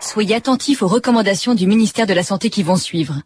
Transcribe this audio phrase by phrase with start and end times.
[0.00, 3.22] soyez attentifs aux recommandations du ministère de la Santé qui vont suivre.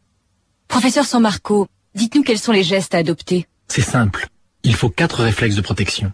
[0.68, 3.46] Professeur San Marco, dites-nous quels sont les gestes à adopter.
[3.68, 4.26] C'est simple.
[4.62, 6.12] Il faut quatre réflexes de protection.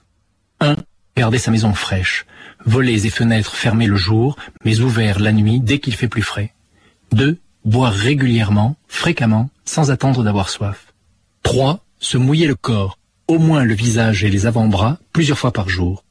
[0.61, 0.77] 1.
[1.17, 2.27] Garder sa maison fraîche.
[2.65, 6.55] Volets et fenêtres fermés le jour, mais ouverts la nuit dès qu'il fait plus frais.
[7.13, 7.39] 2.
[7.65, 10.93] Boire régulièrement, fréquemment, sans attendre d'avoir soif.
[11.43, 11.85] 3.
[12.01, 16.05] Se mouiller le corps, au moins le visage et les avant-bras, plusieurs fois par jour.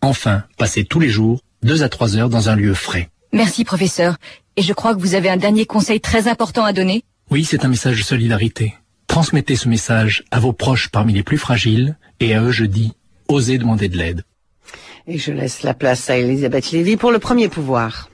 [0.00, 3.10] Enfin, passer tous les jours, deux à trois heures dans un lieu frais.
[3.34, 4.16] Merci, professeur.
[4.56, 7.02] Et je crois que vous avez un dernier conseil très important à donner.
[7.30, 8.74] Oui, c'est un message de solidarité.
[9.06, 12.92] Transmettez ce message à vos proches parmi les plus fragiles, et à eux je dis,
[13.28, 14.24] osez demander de l'aide.
[15.06, 18.10] Et je laisse la place à Elisabeth Lévy pour le premier pouvoir.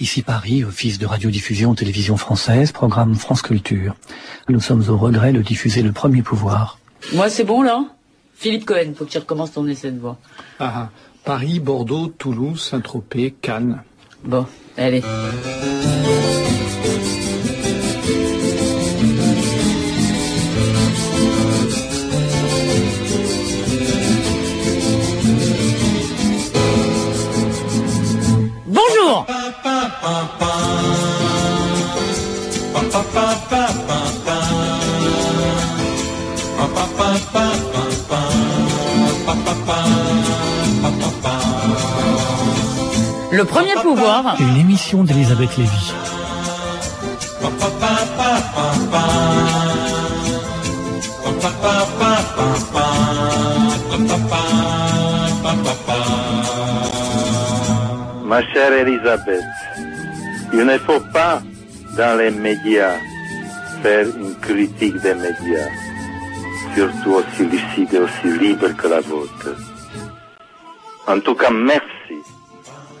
[0.00, 3.94] Ici Paris, Office de radiodiffusion télévision française, programme France Culture.
[4.48, 6.78] Nous sommes au regret de diffuser le premier pouvoir.
[7.12, 7.84] Moi, c'est bon, là?
[8.34, 10.18] Philippe Cohen, faut que tu recommences ton essai de voix.
[10.58, 10.90] Ah, ah.
[11.24, 13.82] Paris, Bordeaux, Toulouse, Saint-Tropez, Cannes.
[14.26, 14.44] Bon,
[14.76, 15.04] allez.
[28.66, 29.26] Bonjour
[43.36, 44.34] Le premier pouvoir.
[44.40, 45.92] Une émission d'Elisabeth Lévy.
[58.24, 59.42] Ma chère Elisabeth,
[60.54, 61.42] il ne faut pas,
[61.94, 62.94] dans les médias,
[63.82, 65.68] faire une critique des médias,
[66.74, 69.54] surtout aussi lucide et aussi libre que la vôtre.
[71.06, 71.85] En tout cas, merci.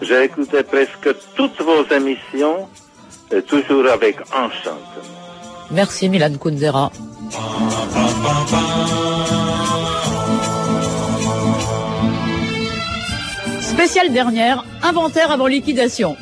[0.06, 2.68] J'ai écouté presque toutes vos émissions,
[3.48, 5.02] toujours avec enchantement.
[5.70, 6.92] Merci Milan Kundera.
[13.60, 16.16] Spéciale dernière, inventaire avant liquidation.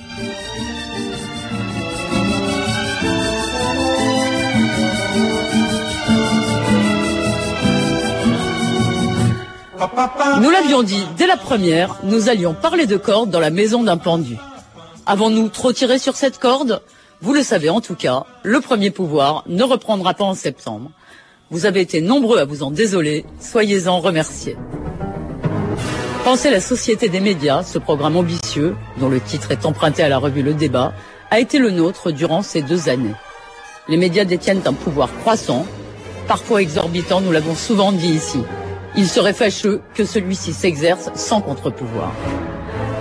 [10.40, 13.96] Nous l'avions dit, dès la première, nous allions parler de cordes dans la maison d'un
[13.96, 14.36] pendu.
[15.06, 16.82] Avons-nous trop tiré sur cette corde?
[17.20, 20.90] Vous le savez en tout cas, le premier pouvoir ne reprendra pas en septembre.
[21.50, 24.56] Vous avez été nombreux à vous en désoler, soyez-en remerciés.
[26.24, 30.18] Pensez la société des médias, ce programme ambitieux, dont le titre est emprunté à la
[30.18, 30.94] revue Le Débat,
[31.30, 33.14] a été le nôtre durant ces deux années.
[33.88, 35.66] Les médias détiennent un pouvoir croissant,
[36.26, 38.40] parfois exorbitant, nous l'avons souvent dit ici.
[38.97, 42.12] Il serait fâcheux que celui-ci s'exerce sans contre-pouvoir.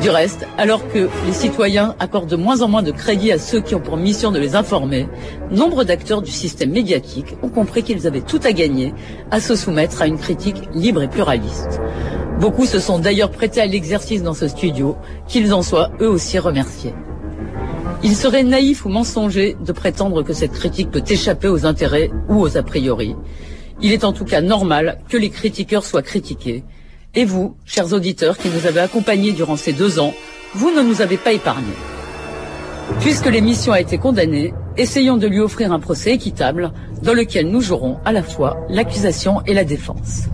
[0.01, 3.61] Du reste, alors que les citoyens accordent de moins en moins de crédit à ceux
[3.61, 5.07] qui ont pour mission de les informer,
[5.51, 8.93] nombre d'acteurs du système médiatique ont compris qu'ils avaient tout à gagner
[9.29, 11.79] à se soumettre à une critique libre et pluraliste.
[12.39, 16.39] Beaucoup se sont d'ailleurs prêtés à l'exercice dans ce studio, qu'ils en soient eux aussi
[16.39, 16.95] remerciés.
[18.03, 22.41] Il serait naïf ou mensonger de prétendre que cette critique peut échapper aux intérêts ou
[22.41, 23.15] aux a priori.
[23.83, 26.63] Il est en tout cas normal que les critiqueurs soient critiqués.
[27.15, 30.13] Et vous, chers auditeurs qui nous avez accompagnés durant ces deux ans,
[30.55, 31.67] vous ne nous avez pas épargnés.
[33.01, 36.71] Puisque l'émission a été condamnée, essayons de lui offrir un procès équitable
[37.01, 40.29] dans lequel nous jouerons à la fois l'accusation et la défense.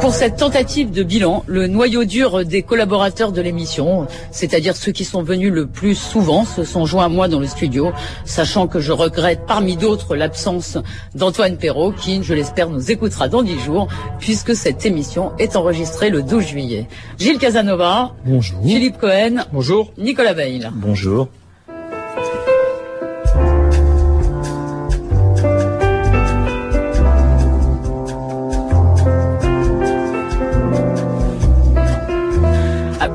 [0.00, 5.04] Pour cette tentative de bilan, le noyau dur des collaborateurs de l'émission, c'est-à-dire ceux qui
[5.04, 7.92] sont venus le plus souvent, se sont joints à moi dans le studio,
[8.24, 10.78] sachant que je regrette parmi d'autres l'absence
[11.14, 13.88] d'Antoine Perrault, qui, je l'espère, nous écoutera dans dix jours,
[14.18, 16.86] puisque cette émission est enregistrée le 12 juillet.
[17.18, 18.12] Gilles Casanova.
[18.24, 18.62] Bonjour.
[18.62, 19.44] Philippe Cohen.
[19.52, 19.92] Bonjour.
[19.96, 20.68] Nicolas Veil.
[20.74, 21.28] Bonjour.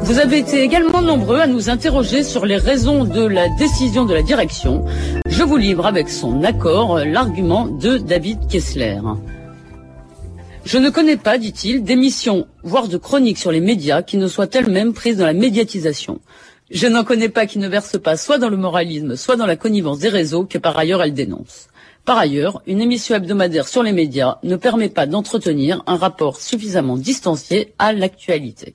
[0.09, 4.15] Vous avez été également nombreux à nous interroger sur les raisons de la décision de
[4.15, 4.83] la direction.
[5.27, 9.01] Je vous livre avec son accord l'argument de David Kessler.
[10.65, 14.49] Je ne connais pas, dit-il, d'émissions, voire de chroniques sur les médias qui ne soient
[14.51, 16.19] elles-mêmes prises dans la médiatisation.
[16.71, 19.57] Je n'en connais pas qui ne versent pas soit dans le moralisme, soit dans la
[19.57, 21.67] connivence des réseaux que par ailleurs elles dénoncent.
[22.03, 26.97] Par ailleurs, une émission hebdomadaire sur les médias ne permet pas d'entretenir un rapport suffisamment
[26.97, 28.73] distancié à l'actualité.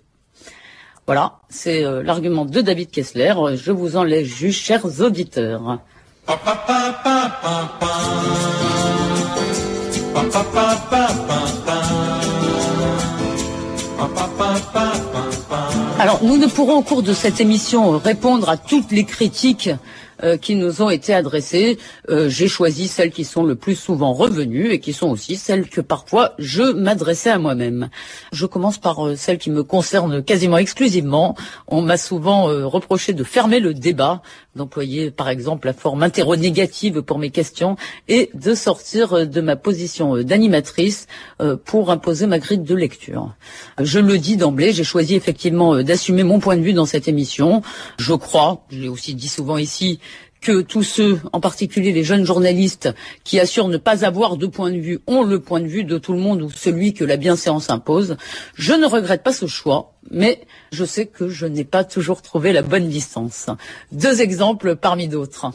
[1.07, 3.35] Voilà, c'est euh, l'argument de David Kessler.
[3.57, 5.79] Je vous en laisse juste, chers auditeurs.
[15.99, 19.71] Alors, nous ne pourrons au cours de cette émission répondre à toutes les critiques
[20.23, 21.79] euh, qui nous ont été adressées.
[22.09, 25.69] Euh, j'ai choisi celles qui sont le plus souvent revenues et qui sont aussi celles
[25.69, 27.89] que parfois je m'adressais à moi-même.
[28.33, 31.35] Je commence par euh, celles qui me concernent quasiment exclusivement.
[31.67, 34.23] On m'a souvent reproché de fermer le débat,
[34.55, 37.77] d'employer par exemple la forme interro-négative pour mes questions
[38.09, 41.07] et de sortir de ma position d'animatrice
[41.65, 43.35] pour imposer ma grille de lecture.
[43.81, 47.63] Je le dis d'emblée, j'ai choisi effectivement d'assumer mon point de vue dans cette émission.
[47.99, 49.99] Je crois, je l'ai aussi dit souvent ici,
[50.45, 52.95] que tous ceux, en particulier les jeunes journalistes,
[53.25, 55.97] qui assurent ne pas avoir de point de vue, ont le point de vue de
[55.97, 58.17] tout le monde ou celui que la bienséance impose.
[58.55, 62.53] Je ne regrette pas ce choix, mais je sais que je n'ai pas toujours trouvé
[62.53, 63.47] la bonne distance.
[63.91, 65.51] Deux exemples parmi d'autres.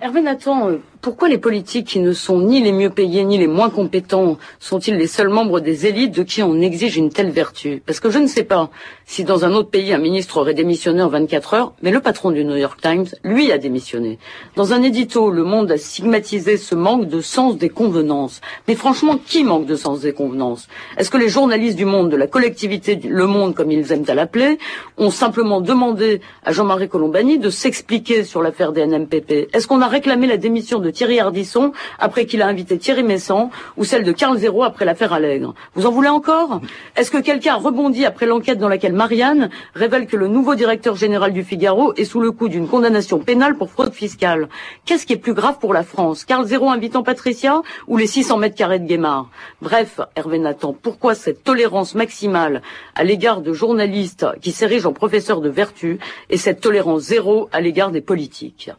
[0.00, 3.46] Hervé Nathan, euh, pourquoi les politiques qui ne sont ni les mieux payés ni les
[3.46, 7.82] moins compétents sont-ils les seuls membres des élites de qui on exige une telle vertu?
[7.86, 8.70] Parce que je ne sais pas
[9.06, 12.30] si dans un autre pays un ministre aurait démissionné en 24 heures, mais le patron
[12.30, 14.18] du New York Times, lui, a démissionné.
[14.56, 18.40] Dans un édito, Le Monde a stigmatisé ce manque de sens des convenances.
[18.66, 20.68] Mais franchement, qui manque de sens des convenances?
[20.96, 24.14] Est-ce que les journalistes du Monde, de la collectivité Le Monde, comme ils aiment à
[24.14, 24.58] l'appeler,
[24.96, 29.88] ont simplement demandé à Jean-Marie Colombani de s'expliquer sur l'affaire des NMPP Est-ce qu'on a
[29.88, 34.12] réclamé la démission de Thierry Ardisson après qu'il a invité Thierry Messant ou celle de
[34.12, 35.54] Carl Zéro après l'affaire Allègre.
[35.74, 36.60] Vous en voulez encore?
[36.96, 40.96] Est-ce que quelqu'un a rebondi après l'enquête dans laquelle Marianne révèle que le nouveau directeur
[40.96, 44.48] général du Figaro est sous le coup d'une condamnation pénale pour fraude fiscale?
[44.84, 46.24] Qu'est-ce qui est plus grave pour la France?
[46.24, 49.30] Carl Zéro invitant Patricia ou les 600 mètres carrés de Guémard?
[49.62, 52.62] Bref, Hervé Nathan, pourquoi cette tolérance maximale
[52.94, 55.98] à l'égard de journalistes qui s'érigent en professeurs de vertu
[56.30, 58.70] et cette tolérance zéro à l'égard des politiques?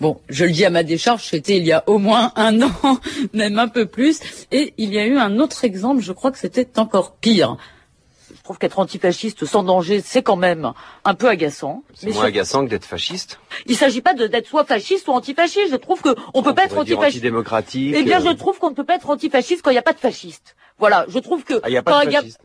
[0.00, 3.00] Bon, je le dis à ma décharge, c'était il y a au moins un an,
[3.32, 4.20] même un peu plus.
[4.52, 7.56] Et il y a eu un autre exemple, je crois que c'était encore pire.
[8.36, 10.72] Je trouve qu'être antifasciste sans danger, c'est quand même
[11.04, 11.82] un peu agaçant.
[11.94, 13.40] C'est moins agaçant que d'être fasciste.
[13.66, 15.70] Il ne s'agit pas d'être soit fasciste ou antifasciste.
[15.70, 17.16] Je trouve qu'on ne peut pas être antifasciste.
[17.16, 17.94] Antidémocratique.
[17.96, 19.92] Eh bien, je trouve qu'on ne peut pas être antifasciste quand il n'y a pas
[19.92, 20.56] de fasciste.
[20.78, 21.60] Voilà, je trouve que.
[21.62, 22.40] Ah, il n'y a pas de fasciste.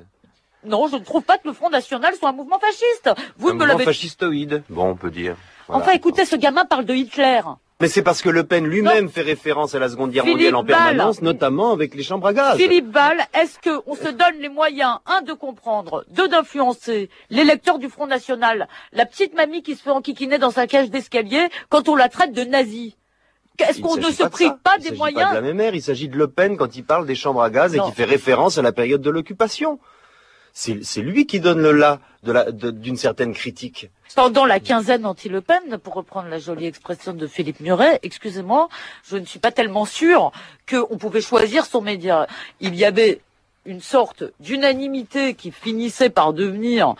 [0.66, 3.10] Non, je ne trouve pas que le Front National soit un mouvement fasciste.
[3.38, 5.36] Vous un me mouvement fascistoïde, bon, on peut dire.
[5.70, 7.42] Enfin, écoutez, ce gamin parle de Hitler.
[7.82, 10.64] Mais c'est parce que Le Pen lui-même fait référence à la Seconde Guerre mondiale en
[10.64, 12.56] permanence, notamment avec les chambres à gaz.
[12.56, 17.90] Philippe Ball, est-ce qu'on se donne les moyens, un, de comprendre, deux, d'influencer l'électeur du
[17.90, 21.96] Front National, la petite mamie qui se fait enquiquiner dans sa cage d'escalier quand on
[21.96, 22.96] la traite de nazi
[23.60, 26.08] Est-ce qu'on ne se prive pas, des moyens pas de la même ère, il s'agit
[26.08, 28.62] de Le Pen quand il parle des chambres à gaz et qui fait référence à
[28.62, 29.80] la période de l'occupation
[30.54, 33.90] c'est lui qui donne le là d'une certaine critique.
[34.16, 38.70] Pendant la quinzaine anti-Le Pen, pour reprendre la jolie expression de Philippe Muret, excusez-moi,
[39.04, 40.32] je ne suis pas tellement sûr
[40.70, 42.28] qu'on pouvait choisir son média.
[42.62, 43.22] Il y avait
[43.66, 46.96] une sorte d'unanimité qui finissait par devenir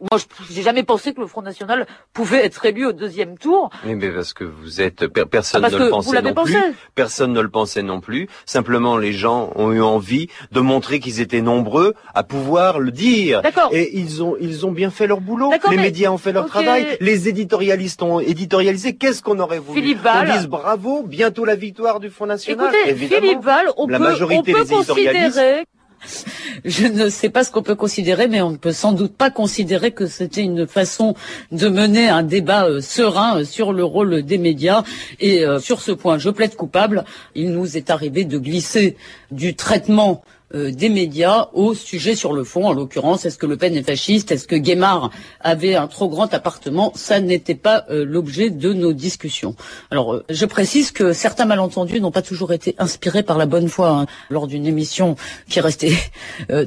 [0.00, 3.70] moi, je n'ai jamais pensé que le Front National pouvait être élu au deuxième tour.
[3.84, 6.56] Oui, mais parce que vous êtes personne ah, ne le pensait non plus.
[6.94, 8.28] Personne ne le pensait non plus.
[8.46, 13.42] Simplement, les gens ont eu envie de montrer qu'ils étaient nombreux à pouvoir le dire.
[13.72, 15.52] Et ils ont ils ont bien fait leur boulot.
[15.70, 16.96] Les médias ont fait leur travail.
[17.00, 18.94] Les éditorialistes ont éditorialisé.
[18.94, 20.28] Qu'est-ce qu'on aurait voulu Philippe Val.
[20.30, 22.72] On dise bravo, bientôt la victoire du Front National.
[22.86, 25.64] Écoutez, Philippe Val, on la peut, majorité on peut considérer
[26.64, 29.30] je ne sais pas ce qu'on peut considérer, mais on ne peut sans doute pas
[29.30, 31.14] considérer que c'était une façon
[31.50, 34.82] de mener un débat euh, serein euh, sur le rôle des médias.
[35.20, 37.04] Et euh, sur ce point, je plaide coupable.
[37.34, 38.96] Il nous est arrivé de glisser
[39.30, 40.22] du traitement
[40.54, 42.66] des médias au sujet sur le fond.
[42.66, 46.32] En l'occurrence, est-ce que Le Pen est fasciste Est-ce que Guémard avait un trop grand
[46.34, 46.92] appartement?
[46.94, 49.54] Ça n'était pas euh, l'objet de nos discussions.
[49.90, 53.68] Alors, euh, je précise que certains malentendus n'ont pas toujours été inspirés par la bonne
[53.68, 53.88] foi.
[53.90, 54.06] Hein.
[54.30, 55.16] Lors d'une émission
[55.48, 55.96] qui est restée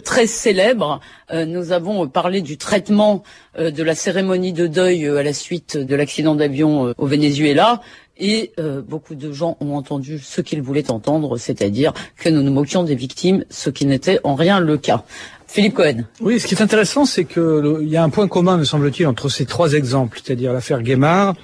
[0.03, 0.99] très célèbre,
[1.33, 3.23] nous avons parlé du traitement
[3.57, 7.81] de la cérémonie de deuil à la suite de l'accident d'avion au Venezuela
[8.17, 12.51] et euh, beaucoup de gens ont entendu ce qu'ils voulaient entendre, c'est-à-dire que nous nous
[12.51, 15.03] moquions des victimes, ce qui n'était en rien le cas.
[15.47, 16.03] Philippe Cohen.
[16.19, 19.29] Oui, ce qui est intéressant, c'est qu'il y a un point commun, me semble-t-il, entre
[19.29, 21.35] ces trois exemples, c'est-à-dire l'affaire Guémard,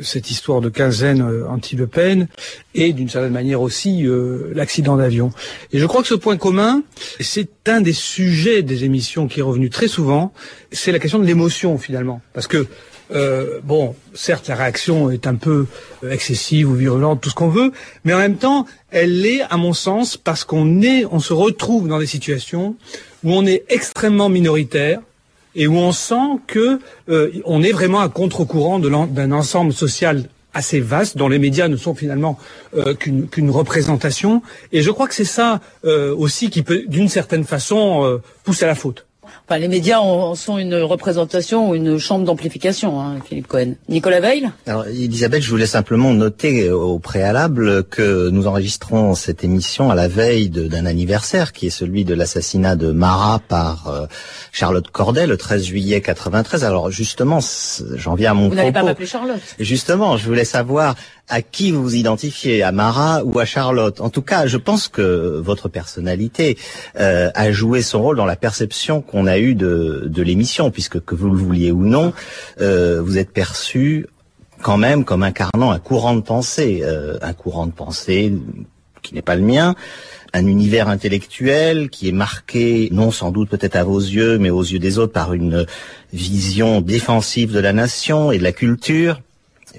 [0.00, 2.28] cette histoire de quinzaine euh, anti-Le Pen,
[2.74, 5.32] et d'une certaine manière aussi euh, l'accident d'avion.
[5.72, 6.82] Et je crois que ce point commun,
[7.20, 10.32] c'est un des sujets des émissions qui est revenu très souvent,
[10.72, 12.22] c'est la question de l'émotion finalement.
[12.32, 12.66] Parce que
[13.14, 15.66] euh, bon, certes, la réaction est un peu
[16.04, 17.72] euh, excessive ou virulente, tout ce qu'on veut,
[18.04, 21.88] mais en même temps, elle l'est, à mon sens, parce qu'on est, on se retrouve
[21.88, 22.76] dans des situations
[23.24, 25.00] où on est extrêmement minoritaire
[25.54, 30.24] et où on sent que euh, on est vraiment à contre-courant d'un ensemble social
[30.54, 32.38] assez vaste dont les médias ne sont finalement
[32.98, 34.42] qu'une représentation.
[34.72, 38.74] Et je crois que c'est ça aussi qui peut, d'une certaine façon, pousser à la
[38.74, 39.07] faute.
[39.48, 39.98] Enfin, les médias
[40.34, 43.74] sont une représentation ou une chambre d'amplification, hein, Philippe Cohen.
[43.88, 49.90] Nicolas Veil Alors, Elisabeth, je voulais simplement noter au préalable que nous enregistrons cette émission
[49.90, 54.06] à la veille d'un anniversaire qui est celui de l'assassinat de Marat par euh,
[54.52, 56.64] Charlotte Corday le 13 juillet 93.
[56.64, 57.40] Alors justement,
[57.94, 60.94] j'en viens à mon Vous n'allez pas m'appeler Charlotte Justement, je voulais savoir
[61.28, 64.00] à qui vous vous identifiez, à Marat ou à Charlotte?
[64.00, 66.56] En tout cas, je pense que votre personnalité
[66.98, 71.00] euh, a joué son rôle dans la perception qu'on a eue de, de l'émission, puisque
[71.04, 72.12] que vous le vouliez ou non,
[72.60, 74.06] euh, vous êtes perçu
[74.62, 78.32] quand même comme incarnant un courant de pensée, euh, un courant de pensée
[79.02, 79.74] qui n'est pas le mien,
[80.32, 84.62] un univers intellectuel qui est marqué, non sans doute peut-être à vos yeux, mais aux
[84.62, 85.66] yeux des autres, par une
[86.12, 89.20] vision défensive de la nation et de la culture,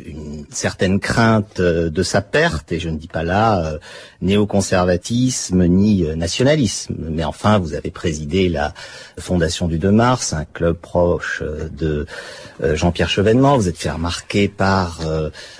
[0.06, 3.78] une certaine crainte euh, de sa perte, et je ne dis pas là euh,
[4.22, 8.74] néoconservatisme ni euh, nationalisme, mais enfin vous avez présidé la
[9.20, 11.44] Fondation du 2 mars, un club proche
[11.78, 12.06] de
[12.62, 15.02] Jean-Pierre Chevènement, vous êtes fait remarquer par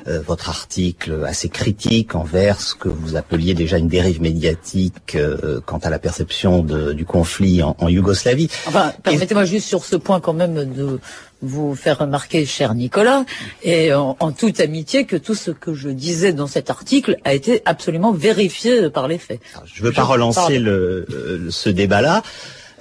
[0.06, 5.18] votre article assez critique envers ce que vous appeliez déjà une dérive médiatique
[5.66, 8.50] quant à la perception de, du conflit en, en Yougoslavie.
[8.68, 11.00] Enfin, permettez-moi juste sur ce point quand même de
[11.42, 13.26] vous faire remarquer, cher Nicolas,
[13.64, 17.62] et en, toute amitié, que tout ce que je disais dans cet article a été
[17.66, 19.40] absolument vérifié par les faits.
[19.66, 22.24] Je ne veux pas relancer le, ce débat-là.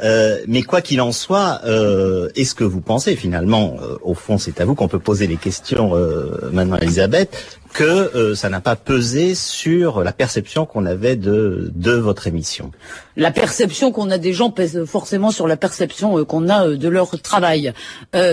[0.02, 4.38] Euh, mais quoi qu'il en soit, euh, est-ce que vous pensez finalement, euh, au fond
[4.38, 8.60] c'est à vous qu'on peut poser les questions euh, maintenant Elisabeth, que euh, ça n'a
[8.60, 12.70] pas pesé sur la perception qu'on avait de, de votre émission.
[13.16, 16.76] La perception qu'on a des gens pèse forcément sur la perception euh, qu'on a euh,
[16.76, 17.72] de leur travail.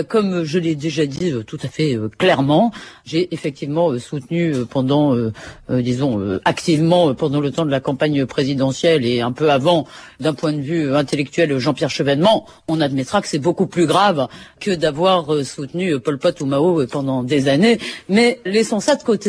[0.08, 2.72] comme je l'ai déjà dit tout à fait clairement,
[3.04, 5.14] j'ai effectivement soutenu pendant,
[5.68, 9.86] disons, activement pendant le temps de la campagne présidentielle et un peu avant,
[10.20, 12.46] d'un point de vue intellectuel, Jean-Pierre Chevènement.
[12.68, 14.28] On admettra que c'est beaucoup plus grave
[14.60, 17.78] que d'avoir soutenu Pol Pot ou Mao pendant des années.
[18.08, 19.25] Mais laissons ça de côté.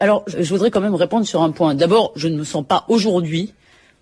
[0.00, 1.74] Alors, je voudrais quand même répondre sur un point.
[1.74, 3.54] D'abord, je ne me sens pas aujourd'hui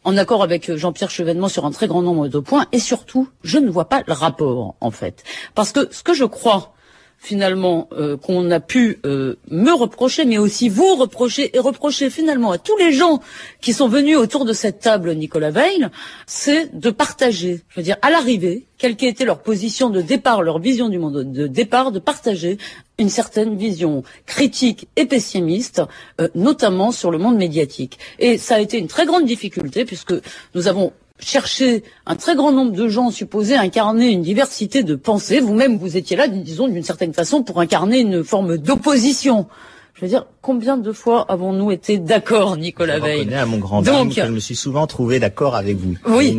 [0.04, 3.58] en accord avec Jean-Pierre Chevènement sur un très grand nombre de points, et surtout, je
[3.58, 5.24] ne vois pas le rapport, en fait.
[5.56, 6.75] Parce que ce que je crois,
[7.18, 12.52] finalement euh, qu'on a pu euh, me reprocher, mais aussi vous reprocher et reprocher finalement
[12.52, 13.20] à tous les gens
[13.61, 15.88] qui sont venus autour de cette table, Nicolas Veil,
[16.26, 20.58] c'est de partager, je veux dire, à l'arrivée, quelle qu'ait leur position de départ, leur
[20.58, 22.58] vision du monde de départ, de partager
[22.99, 25.82] une certaine vision critique et pessimiste,
[26.20, 27.99] euh, notamment sur le monde médiatique.
[28.18, 30.14] Et ça a été une très grande difficulté puisque
[30.54, 35.40] nous avons chercher un très grand nombre de gens supposés incarner une diversité de pensées.
[35.40, 39.46] Vous-même, vous étiez là, disons, d'une certaine façon, pour incarner une forme d'opposition.
[39.94, 44.12] Je veux dire, combien de fois avons-nous été d'accord, Nicolas Veil à mon grand donc,
[44.12, 45.96] je me suis souvent trouvé d'accord avec vous.
[46.06, 46.38] Oui.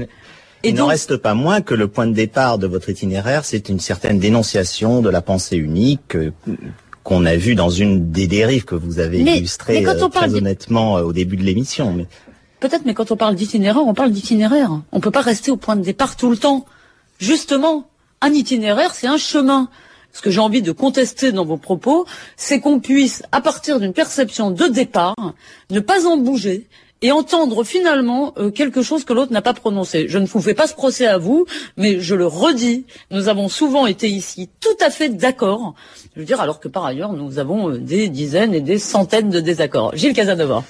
[0.63, 3.79] Il, n'en reste pas moins que le point de départ de votre itinéraire, c'est une
[3.79, 6.31] certaine dénonciation de la pensée unique euh,
[7.03, 11.03] qu'on a vu dans une des dérives que vous avez illustrées euh, très honnêtement euh,
[11.03, 11.93] au début de l'émission.
[11.93, 12.05] Mais...
[12.59, 14.71] Peut-être, mais quand on parle d'itinéraire, on parle d'itinéraire.
[14.91, 16.65] On ne peut pas rester au point de départ tout le temps.
[17.19, 17.87] Justement,
[18.21, 19.69] un itinéraire, c'est un chemin.
[20.11, 23.93] Ce que j'ai envie de contester dans vos propos, c'est qu'on puisse, à partir d'une
[23.93, 25.15] perception de départ,
[25.69, 26.67] ne pas en bouger
[27.03, 30.07] et entendre finalement euh, quelque chose que l'autre n'a pas prononcé.
[30.07, 31.45] Je ne vous fais pas ce procès à vous,
[31.75, 35.75] mais je le redis, nous avons souvent été ici tout à fait d'accord,
[36.15, 39.29] je veux dire, alors que par ailleurs, nous avons euh, des dizaines et des centaines
[39.29, 39.95] de désaccords.
[39.95, 40.63] Gilles Casanova.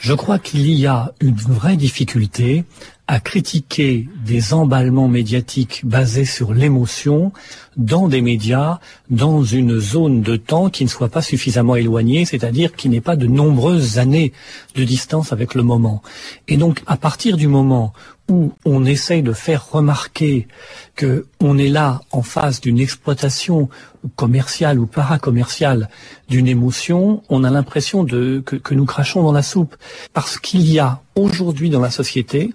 [0.00, 2.64] Je crois qu'il y a une vraie difficulté
[3.06, 7.32] à critiquer des emballements médiatiques basés sur l'émotion
[7.76, 12.74] dans des médias, dans une zone de temps qui ne soit pas suffisamment éloignée, c'est-à-dire
[12.74, 14.32] qui n'ait pas de nombreuses années
[14.74, 16.02] de distance avec le moment.
[16.48, 17.92] Et donc, à partir du moment
[18.28, 20.48] où on essaye de faire remarquer
[20.96, 23.68] que on est là en face d'une exploitation
[24.16, 25.88] commerciale ou paracommerciale
[26.28, 29.76] d'une émotion, on a l'impression de que, que nous crachons dans la soupe
[30.12, 32.54] parce qu'il y a aujourd'hui dans la société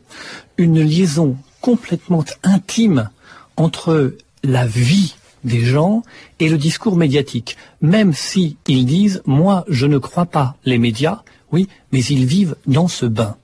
[0.58, 3.10] une liaison complètement intime
[3.58, 6.04] entre la vie des gens
[6.40, 7.58] et le discours médiatique.
[7.82, 12.56] Même si ils disent, moi, je ne crois pas les médias, oui, mais ils vivent
[12.68, 13.36] dans ce bain.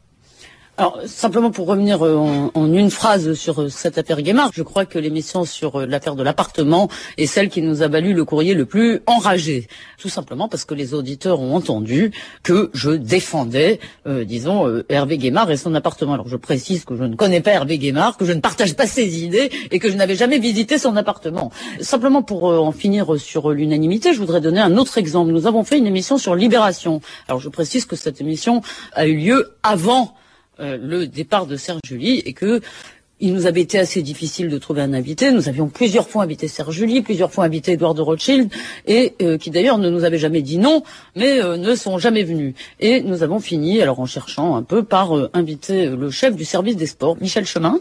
[0.77, 4.85] Alors, simplement pour revenir euh, en, une phrase sur euh, cette affaire Guémard, je crois
[4.85, 8.53] que l'émission sur euh, l'affaire de l'appartement est celle qui nous a valu le courrier
[8.53, 9.69] le plus enragé.
[9.97, 12.11] Tout simplement parce que les auditeurs ont entendu
[12.43, 16.13] que je défendais, disons, Hervé Guémard et son appartement.
[16.13, 18.85] Alors, je précise que je ne connais pas Hervé Guémard, que je ne partage pas
[18.85, 21.51] ses idées et que je n'avais jamais visité son appartement.
[21.79, 25.31] Simplement pour en finir sur l'unanimité, je voudrais donner un autre exemple.
[25.31, 27.01] Nous avons fait une émission sur Libération.
[27.27, 28.61] Alors, je précise que cette émission
[28.93, 30.15] a eu lieu avant
[30.59, 32.61] euh, le départ de Serge Julie et que
[33.21, 35.31] il nous avait été assez difficile de trouver un invité.
[35.31, 38.51] Nous avions plusieurs fois invité Serge Julie, plusieurs fois invité Edouard de Rothschild,
[38.87, 40.83] et euh, qui d'ailleurs ne nous avait jamais dit non,
[41.15, 42.55] mais euh, ne sont jamais venus.
[42.81, 46.75] Et nous avons fini, alors en cherchant un peu, par inviter le chef du service
[46.75, 47.79] des sports, Michel Chemin.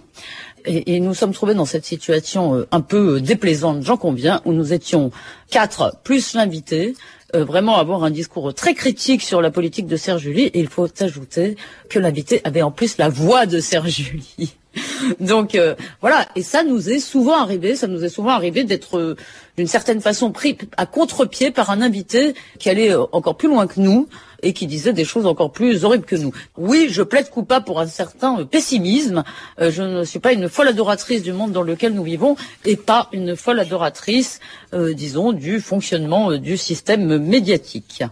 [0.66, 4.73] Et, et nous sommes trouvés dans cette situation un peu déplaisante, j'en conviens, où nous
[4.73, 5.11] étions
[5.50, 6.95] quatre plus l'invité,
[7.33, 10.45] vraiment avoir un discours très critique sur la politique de Serge Julie.
[10.45, 11.57] Et il faut ajouter
[11.88, 14.54] que l'invité avait en plus la voix de Serge Julie.
[15.21, 18.99] Donc euh, voilà, et ça nous est souvent arrivé, ça nous est souvent arrivé d'être
[18.99, 19.16] euh,
[19.57, 23.66] d'une certaine façon pris à contre-pied par un invité qui allait euh, encore plus loin
[23.66, 24.09] que nous
[24.45, 26.33] et qui disait des choses encore plus horribles que nous.
[26.57, 29.25] Oui, je plaide coupable pour un certain pessimisme.
[29.59, 33.09] je ne suis pas une folle adoratrice du monde dans lequel nous vivons et pas
[33.13, 34.41] une folle adoratrice,
[34.73, 38.05] disons, du fonctionnement du système médiatique.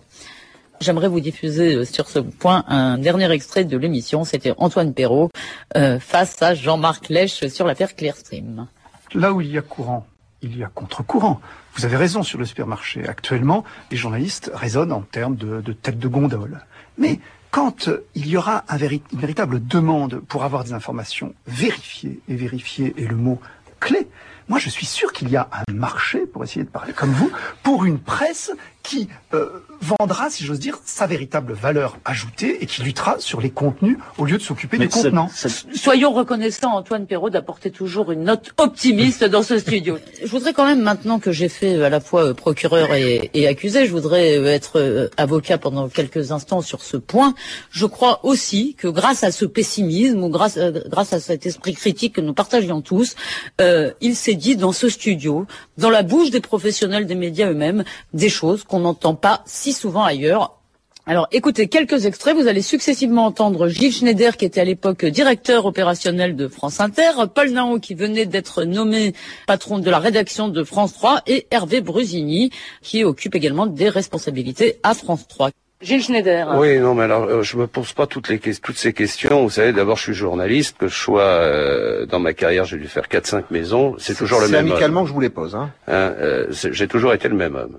[0.82, 4.24] J'aimerais vous diffuser euh, sur ce point un dernier extrait de l'émission.
[4.24, 5.30] C'était Antoine Perrault
[5.76, 8.66] euh, face à Jean-Marc Lèche sur l'affaire Clearstream.
[9.14, 10.04] Là où il y a courant,
[10.42, 11.40] il y a contre-courant.
[11.74, 13.06] Vous avez raison sur le supermarché.
[13.08, 16.60] Actuellement, les journalistes raisonnent en termes de, tête de gondole.
[16.98, 17.20] Mais
[17.50, 23.06] quand il y aura une véritable demande pour avoir des informations vérifiées, et vérifier est
[23.06, 23.40] le mot
[23.80, 24.08] clé,
[24.48, 27.30] moi je suis sûr qu'il y a un marché, pour essayer de parler comme vous,
[27.62, 29.48] pour une presse qui euh,
[29.80, 34.24] vendra, si j'ose dire, sa véritable valeur ajoutée et qui luttera sur les contenus au
[34.24, 35.28] lieu de s'occuper du contenant.
[35.74, 39.98] Soyons reconnaissants, Antoine Perrault, d'apporter toujours une note optimiste dans ce studio.
[40.22, 43.30] Je voudrais quand même, maintenant que j'ai fait euh, à la fois euh, procureur et,
[43.34, 47.34] et, accusé, je voudrais être avocat pendant quelques instants sur ce point.
[47.70, 52.14] Je crois aussi que grâce à ce pessimisme ou grâce, grâce à cet esprit critique
[52.14, 53.14] que nous partagions tous,
[53.60, 55.46] euh, il s'est dit dans ce studio,
[55.78, 60.04] dans la bouche des professionnels des médias eux-mêmes, des choses qu'on n'entend pas si souvent
[60.04, 60.58] ailleurs.
[61.04, 65.66] Alors écoutez, quelques extraits, vous allez successivement entendre Gilles Schneider qui était à l'époque directeur
[65.66, 69.12] opérationnel de France Inter, Paul Nao qui venait d'être nommé
[69.48, 72.50] patron de la rédaction de France 3 et Hervé Brusini
[72.82, 75.50] qui occupe également des responsabilités à France 3.
[75.82, 76.48] Gilles Schneider.
[76.56, 79.42] Oui, non, mais alors euh, je me pose pas toutes les toutes ces questions.
[79.42, 82.86] Vous savez, d'abord, je suis journaliste, que je sois euh, dans ma carrière, j'ai dû
[82.86, 83.96] faire quatre cinq maisons.
[83.98, 84.66] C'est toujours le même.
[84.66, 85.56] C'est amicalement que je vous les pose.
[85.56, 85.70] Hein.
[85.88, 87.78] hein euh, j'ai toujours été le même homme.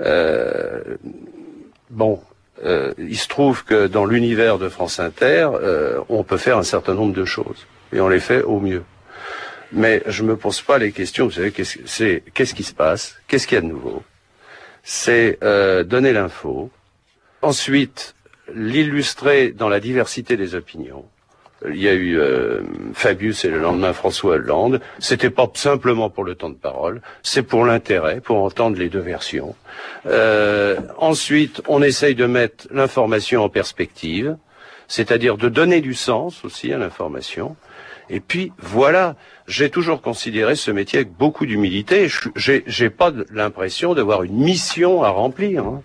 [0.00, 0.96] Euh,
[1.90, 2.20] bon,
[2.64, 6.62] euh, il se trouve que dans l'univers de France Inter, euh, on peut faire un
[6.62, 8.84] certain nombre de choses et on les fait au mieux.
[9.72, 11.24] Mais je me pose pas les questions.
[11.24, 11.52] Vous savez,
[11.86, 14.02] c'est qu'est-ce qui se passe, qu'est-ce qu'il y a de nouveau?
[14.84, 15.38] C'est
[15.86, 16.70] donner l'info.
[17.42, 18.14] Ensuite,
[18.54, 21.04] l'illustrer dans la diversité des opinions.
[21.68, 22.60] Il y a eu euh,
[22.92, 24.80] Fabius et le lendemain François Hollande.
[24.98, 29.00] C'était pas simplement pour le temps de parole, c'est pour l'intérêt, pour entendre les deux
[29.00, 29.54] versions.
[30.06, 34.36] Euh, ensuite, on essaye de mettre l'information en perspective,
[34.88, 37.56] c'est-à-dire de donner du sens aussi à l'information.
[38.10, 39.14] Et puis voilà,
[39.46, 42.08] j'ai toujours considéré ce métier avec beaucoup d'humilité.
[42.36, 45.64] J'ai pas l'impression d'avoir une mission à remplir.
[45.64, 45.82] Hein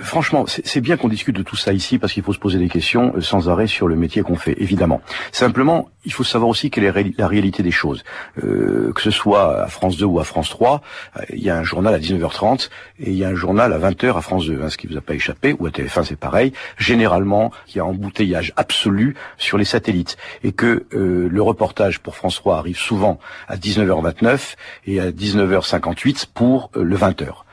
[0.00, 2.68] franchement, c'est bien qu'on discute de tout ça ici parce qu'il faut se poser des
[2.68, 5.00] questions euh, sans arrêt sur le métier qu'on fait, évidemment.
[5.32, 8.04] Simplement, il faut savoir aussi quelle est la réalité des choses.
[8.42, 10.82] Euh, que ce soit à France 2 ou à France 3,
[11.16, 12.68] euh, il y a un journal à 19h30
[13.00, 14.96] et il y a un journal à 20h à France 2, hein, ce qui vous
[14.96, 16.52] a pas échappé, ou à TF1 c'est pareil.
[16.78, 22.36] Généralement, il y a embouteillage absolu sur les satellites et que le reportage pour France
[22.36, 24.54] 3 arrive souvent à 19h29
[24.86, 27.45] et à 19h58 pour le 20h.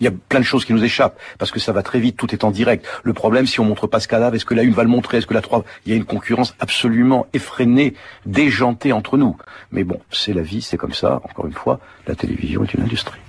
[0.00, 2.16] Il y a plein de choses qui nous échappent parce que ça va très vite,
[2.16, 2.86] tout est en direct.
[3.02, 5.18] Le problème, si on montre pas ce cadavre, est-ce que la une va le montrer,
[5.18, 7.94] est-ce que la 3 Il y a une concurrence absolument effrénée,
[8.26, 9.36] déjantée entre nous.
[9.70, 11.20] Mais bon, c'est la vie, c'est comme ça.
[11.24, 13.20] Encore une fois, la télévision est une industrie.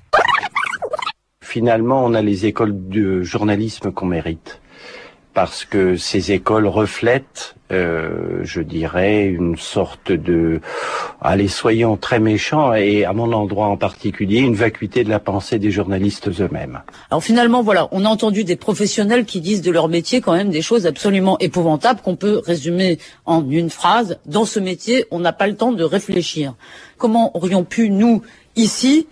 [1.41, 4.59] Finalement, on a les écoles de journalisme qu'on mérite
[5.35, 10.61] parce que ces écoles reflètent, euh, je dirais, une sorte de,
[11.21, 15.59] allez, soyons très méchants, et à mon endroit en particulier, une vacuité de la pensée
[15.59, 16.81] des journalistes eux-mêmes.
[17.11, 20.51] Alors finalement, voilà, on a entendu des professionnels qui disent de leur métier quand même
[20.51, 24.17] des choses absolument épouvantables qu'on peut résumer en une phrase.
[24.25, 26.53] Dans ce métier, on n'a pas le temps de réfléchir.
[26.97, 28.21] Comment aurions pu, nous,
[28.55, 29.05] ici,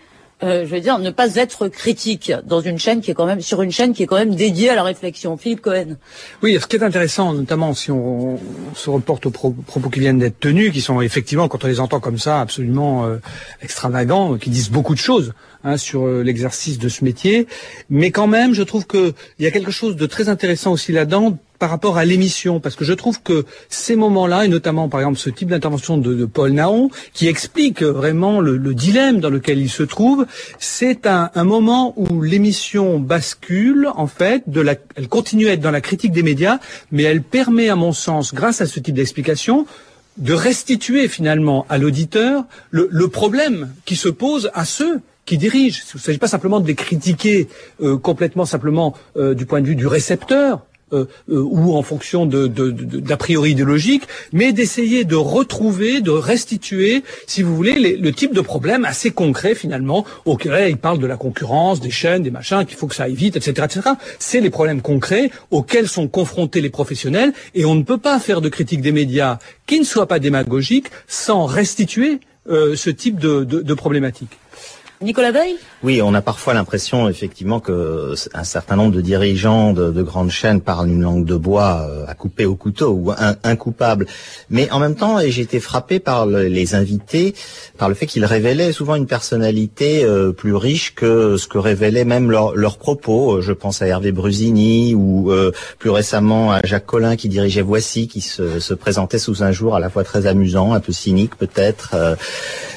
[0.43, 3.41] euh, je veux dire, ne pas être critique dans une chaîne qui est quand même
[3.41, 5.37] sur une chaîne qui est quand même dédiée à la réflexion.
[5.37, 5.95] Philippe Cohen.
[6.41, 8.39] Oui, ce qui est intéressant, notamment si on,
[8.75, 11.99] se reporte aux propos qui viennent d'être tenus, qui sont effectivement, quand on les entend
[11.99, 13.17] comme ça, absolument euh,
[13.61, 17.47] extravagants, qui disent beaucoup de choses hein, sur euh, l'exercice de ce métier.
[17.89, 21.37] Mais quand même, je trouve qu'il y a quelque chose de très intéressant aussi là-dedans
[21.63, 25.17] par rapport à l'émission, parce que je trouve que ces moments-là, et notamment par exemple
[25.17, 29.83] ce type d'intervention de, Paul Naon, qui explique vraiment le, dilemme dans lequel il se
[29.83, 30.25] trouve,
[30.59, 35.71] c'est un, moment où l'émission bascule, en fait, de la, elle continue à être dans
[35.71, 36.59] la critique des médias,
[36.91, 39.65] mais elle permet, à mon sens, grâce à ce type d'explication,
[40.17, 45.79] de restituer finalement à l'auditeur le, problème qui se pose à ceux qui dirigent.
[45.93, 47.47] Il ne s'agit pas simplement de les critiquer
[47.81, 52.25] euh, complètement simplement euh, du point de vue du récepteur, euh, euh, ou en fonction
[52.25, 58.41] d'a priori idéologique, mais d'essayer de retrouver, de restituer, si vous voulez, le type de
[58.41, 62.77] problème assez concret finalement auquel il parle de la concurrence, des chaînes, des machins, qu'il
[62.77, 63.89] faut que ça aille vite, etc., etc.
[64.19, 68.41] C'est les problèmes concrets auxquels sont confrontés les professionnels, et on ne peut pas faire
[68.41, 73.73] de critique des médias qui ne soit pas démagogique sans restituer euh, ce type de
[73.73, 74.37] problématique.
[75.03, 75.57] Nicolas Veil?
[75.83, 80.61] Oui, on a parfois l'impression effectivement que un certain nombre de dirigeants de, grandes chaînes
[80.61, 84.05] parlent une langue de bois euh, à couper au couteau ou un, incoupable.
[84.49, 87.35] Mais en même temps, j'ai été frappé par les invités,
[87.77, 92.05] par le fait qu'ils révélaient souvent une personnalité euh, plus riche que ce que révélaient
[92.05, 93.41] même leurs propos.
[93.41, 98.07] Je pense à Hervé Brusini ou euh, plus récemment à Jacques Collin qui dirigeait Voici,
[98.07, 101.35] qui se, se, présentait sous un jour à la fois très amusant, un peu cynique
[101.35, 101.95] peut-être.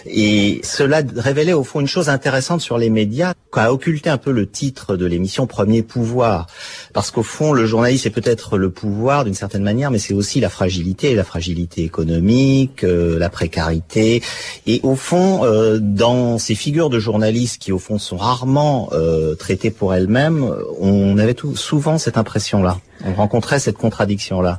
[0.06, 4.32] et cela révélait au fond une chose intéressante sur les médias, a occulté un peu
[4.32, 6.46] le titre de l'émission Premier Pouvoir.
[6.92, 10.40] Parce qu'au fond, le journaliste, c'est peut-être le pouvoir d'une certaine manière, mais c'est aussi
[10.40, 14.22] la fragilité, la fragilité économique, euh, la précarité.
[14.66, 19.34] Et au fond, euh, dans ces figures de journalistes qui, au fond, sont rarement euh,
[19.34, 20.50] traitées pour elles-mêmes,
[20.80, 22.78] on avait souvent cette impression-là.
[23.04, 24.58] On rencontrait cette contradiction-là.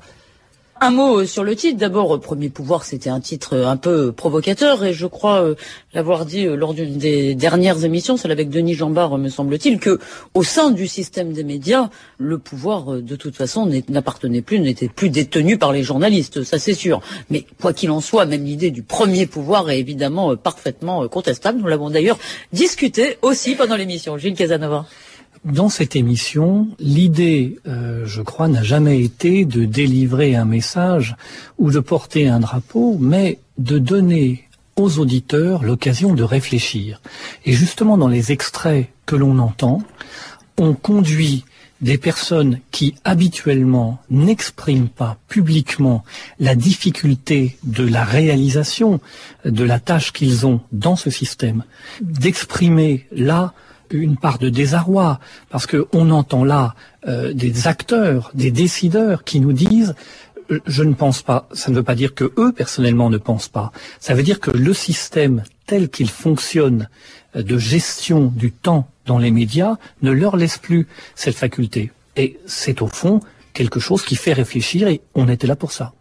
[0.80, 1.80] Un mot euh, sur le titre.
[1.80, 5.56] D'abord, euh, Premier pouvoir, c'était un titre euh, un peu provocateur et je crois
[5.94, 10.00] l'avoir dit lors d'une des dernières émissions, celle avec Denis Jambard, me semble-t-il, que
[10.36, 15.10] au sein du système des médias, le pouvoir, de toute façon, n'appartenait plus, n'était plus
[15.10, 17.02] détenu par les journalistes, ça c'est sûr.
[17.30, 21.60] Mais quoi qu'il en soit, même l'idée du premier pouvoir est évidemment parfaitement contestable.
[21.60, 22.20] Nous l'avons d'ailleurs
[22.54, 24.18] discuté aussi pendant l'émission.
[24.18, 24.86] Gilles Casanova.
[25.54, 31.16] Dans cette émission, l'idée, euh, je crois, n'a jamais été de délivrer un message
[31.58, 34.44] ou de porter un drapeau, mais de donner
[34.76, 37.02] aux auditeurs l'occasion de réfléchir.
[37.46, 39.82] Et justement, dans les extraits que l'on entend,
[40.58, 41.46] on conduit
[41.80, 46.04] des personnes qui habituellement n'expriment pas publiquement
[46.40, 49.00] la difficulté de la réalisation
[49.46, 51.64] de la tâche qu'ils ont dans ce système,
[52.02, 53.54] d'exprimer là
[53.92, 55.20] une part de désarroi,
[55.50, 56.76] parce qu'on entend là
[57.08, 59.96] euh, des acteurs, des décideurs qui nous disent
[60.52, 61.48] euh, je ne pense pas.
[61.54, 63.72] Ça ne veut pas dire que eux personnellement ne pensent pas.
[64.00, 66.90] Ça veut dire que le système tel qu'il fonctionne
[67.36, 71.92] euh, de gestion du temps dans les médias ne leur laisse plus cette faculté.
[72.16, 73.20] Et c'est au fond
[73.54, 75.94] quelque chose qui fait réfléchir et on était là pour ça.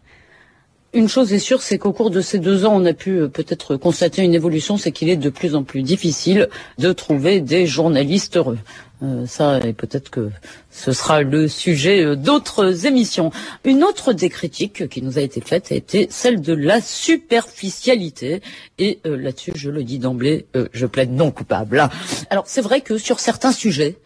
[0.97, 3.27] Une chose est sûre, c'est qu'au cours de ces deux ans, on a pu euh,
[3.27, 7.67] peut-être constater une évolution, c'est qu'il est de plus en plus difficile de trouver des
[7.67, 8.57] journalistes heureux.
[9.03, 10.31] Euh, ça, et peut-être que
[10.71, 13.29] ce sera le sujet euh, d'autres émissions.
[13.63, 18.41] Une autre des critiques qui nous a été faite a été celle de la superficialité.
[18.79, 21.89] Et là-dessus, je le dis d'emblée, je plaide non coupable.
[22.31, 23.97] Alors, c'est vrai que sur certains sujets,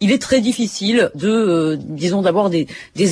[0.00, 2.66] il est très difficile de, euh, disons, d'avoir des,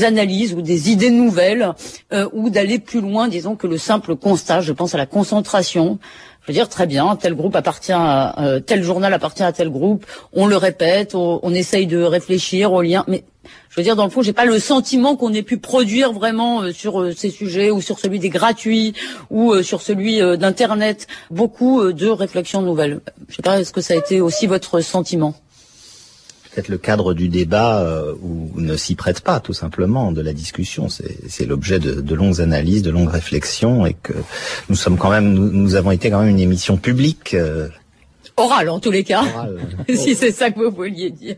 [0.04, 1.74] analyses ou des idées nouvelles
[2.12, 4.60] euh, ou d'aller plus loin, disons, que le simple constat.
[4.62, 5.98] Je pense à la concentration.
[6.42, 9.68] Je veux dire, très bien, tel groupe appartient à euh, tel journal appartient à tel
[9.68, 10.06] groupe.
[10.32, 13.24] On le répète, on, essaye de réfléchir aux liens, mais
[13.68, 16.72] je veux dire, dans le fond, j'ai pas le sentiment qu'on ait pu produire vraiment
[16.72, 18.94] sur ces sujets ou sur celui des gratuits
[19.30, 23.00] ou sur celui d'internet beaucoup de réflexions nouvelles.
[23.28, 25.34] Je sais pas, est-ce que ça a été aussi votre sentiment?
[26.58, 30.32] Peut-être le cadre du débat euh, où ne s'y prête pas tout simplement de la
[30.32, 30.88] discussion.
[30.88, 34.12] C'est l'objet de, longues analyses, de longues réflexions, et que
[34.68, 37.34] nous sommes quand même, nous, avons été quand même une émission publique.
[37.34, 37.68] Euh,
[38.36, 39.22] Orale en tous les cas,
[39.88, 41.36] si c'est ça que vous vouliez dire.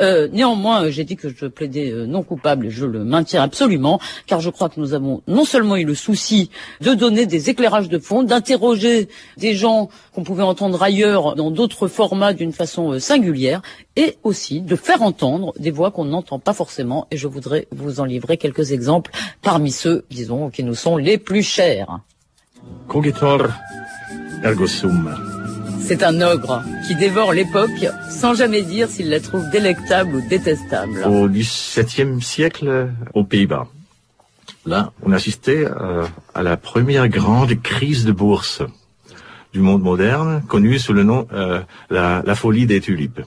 [0.00, 3.42] Euh, néanmoins, euh, j'ai dit que je plaidais euh, non coupable et je le maintiens
[3.42, 7.50] absolument, car je crois que nous avons non seulement eu le souci de donner des
[7.50, 12.98] éclairages de fond, d'interroger des gens qu'on pouvait entendre ailleurs dans d'autres formats d'une façon
[12.98, 13.62] singulière,
[13.96, 17.06] et aussi de faire entendre des voix qu'on n'entend pas forcément.
[17.10, 19.10] Et je voudrais vous en livrer quelques exemples
[19.42, 21.98] parmi ceux, disons, qui nous sont les plus chers.
[25.82, 31.04] C'est un ogre qui dévore l'époque sans jamais dire s'il la trouve délectable ou détestable.
[31.04, 33.66] Au XVIIe siècle, aux Pays-Bas,
[34.66, 38.62] là, on assistait euh, à la première grande crise de bourse
[39.52, 43.20] du monde moderne, connue sous le nom euh, la, folie des tulipes.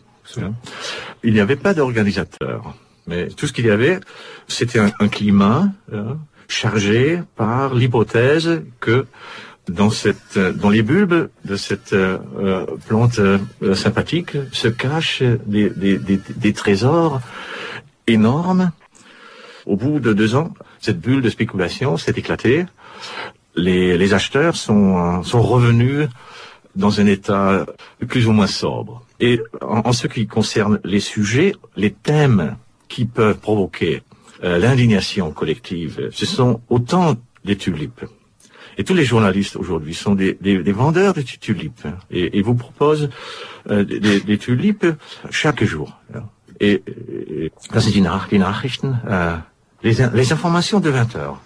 [1.23, 2.75] Il n'y avait pas d'organisateur,
[3.07, 3.99] mais tout ce qu'il y avait,
[4.47, 9.05] c'était un, climat hein, chargé par l'hypothèse que
[9.67, 13.39] dans cette, dans les bulbes de cette euh, plante euh,
[13.75, 17.21] sympathique se cachent des, des, des, des, trésors
[18.07, 18.71] énormes.
[19.65, 22.65] Au bout de deux ans, cette bulle de spéculation s'est éclatée
[23.55, 26.07] les, les acheteurs sont, sont revenus
[26.75, 27.65] dans un état
[28.07, 29.05] plus ou moins sobre.
[29.19, 34.01] Et en, ce qui concerne les sujets, les thèmes qui peuvent provoquer
[34.43, 38.05] euh, l'indignation collective, ce sont autant des tulipes.
[38.77, 40.37] Et tous les journalistes aujourd'hui sont des,
[40.71, 43.09] vendeurs de tulipes et, et vous proposent
[43.69, 44.87] euh, des, tulipes
[45.29, 45.99] chaque jour.
[46.59, 46.83] Et,
[47.27, 49.37] et das sind die, Nachrichten, euh,
[49.83, 51.41] les, informations de 20 heures.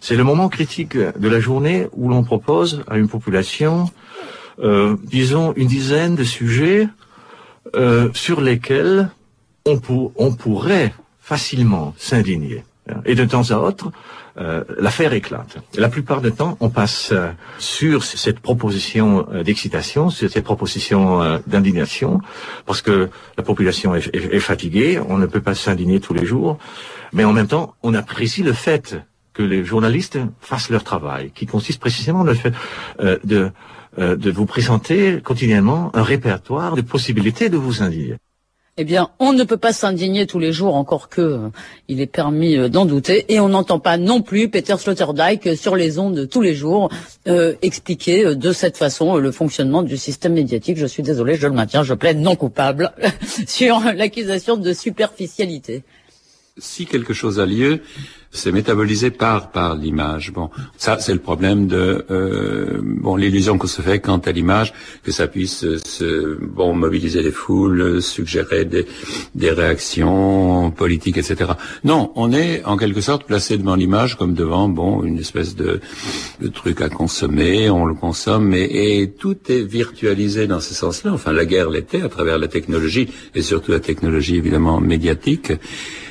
[0.00, 3.90] C'est le moment critique de la journée où l'on propose à une population,
[4.60, 6.88] euh, disons, une dizaine de sujets
[7.74, 9.10] euh, sur lesquels
[9.66, 12.64] on pourrait facilement s'indigner.
[13.04, 13.90] Et de temps à autre,
[14.40, 15.56] euh, l'affaire éclate.
[15.76, 21.40] la plupart du temps, on passe euh, sur cette proposition euh, d'excitation, sur cette proposition
[21.46, 22.20] d'indignation,
[22.64, 26.58] parce que la population est, fatiguée, on ne peut pas s'indigner tous les jours,
[27.12, 28.96] mais en même temps, on apprécie le fait
[29.32, 32.52] que les journalistes fassent leur travail, qui consiste précisément le fait
[33.24, 33.50] de,
[33.96, 38.16] de vous présenter quotidiennement un répertoire de possibilités de vous indigner.
[38.80, 41.48] Eh bien, on ne peut pas s'indigner tous les jours, encore que euh,
[41.88, 45.98] il est permis d'en douter, et on n'entend pas non plus Peter Sloterdijk sur les
[45.98, 46.88] ondes tous les jours
[47.60, 50.78] expliquer de cette façon le fonctionnement du système médiatique.
[50.78, 52.92] Je suis désolé, je le maintiens, je plaide non coupable
[53.46, 55.82] sur l'accusation de superficialité.
[56.56, 57.82] Si quelque chose a lieu,
[58.30, 60.32] c'est métabolisé par par l'image.
[60.32, 64.74] Bon, ça c'est le problème de euh, bon l'illusion qu'on se fait quant à l'image,
[65.02, 68.86] que ça puisse se bon mobiliser les foules, suggérer des
[69.34, 71.52] des réactions politiques, etc.
[71.84, 75.80] Non, on est en quelque sorte placé devant l'image comme devant bon une espèce de,
[76.40, 81.12] de truc à consommer, on le consomme, et, et tout est virtualisé dans ce sens-là.
[81.12, 85.52] Enfin, la guerre l'était à travers la technologie et surtout la technologie évidemment médiatique.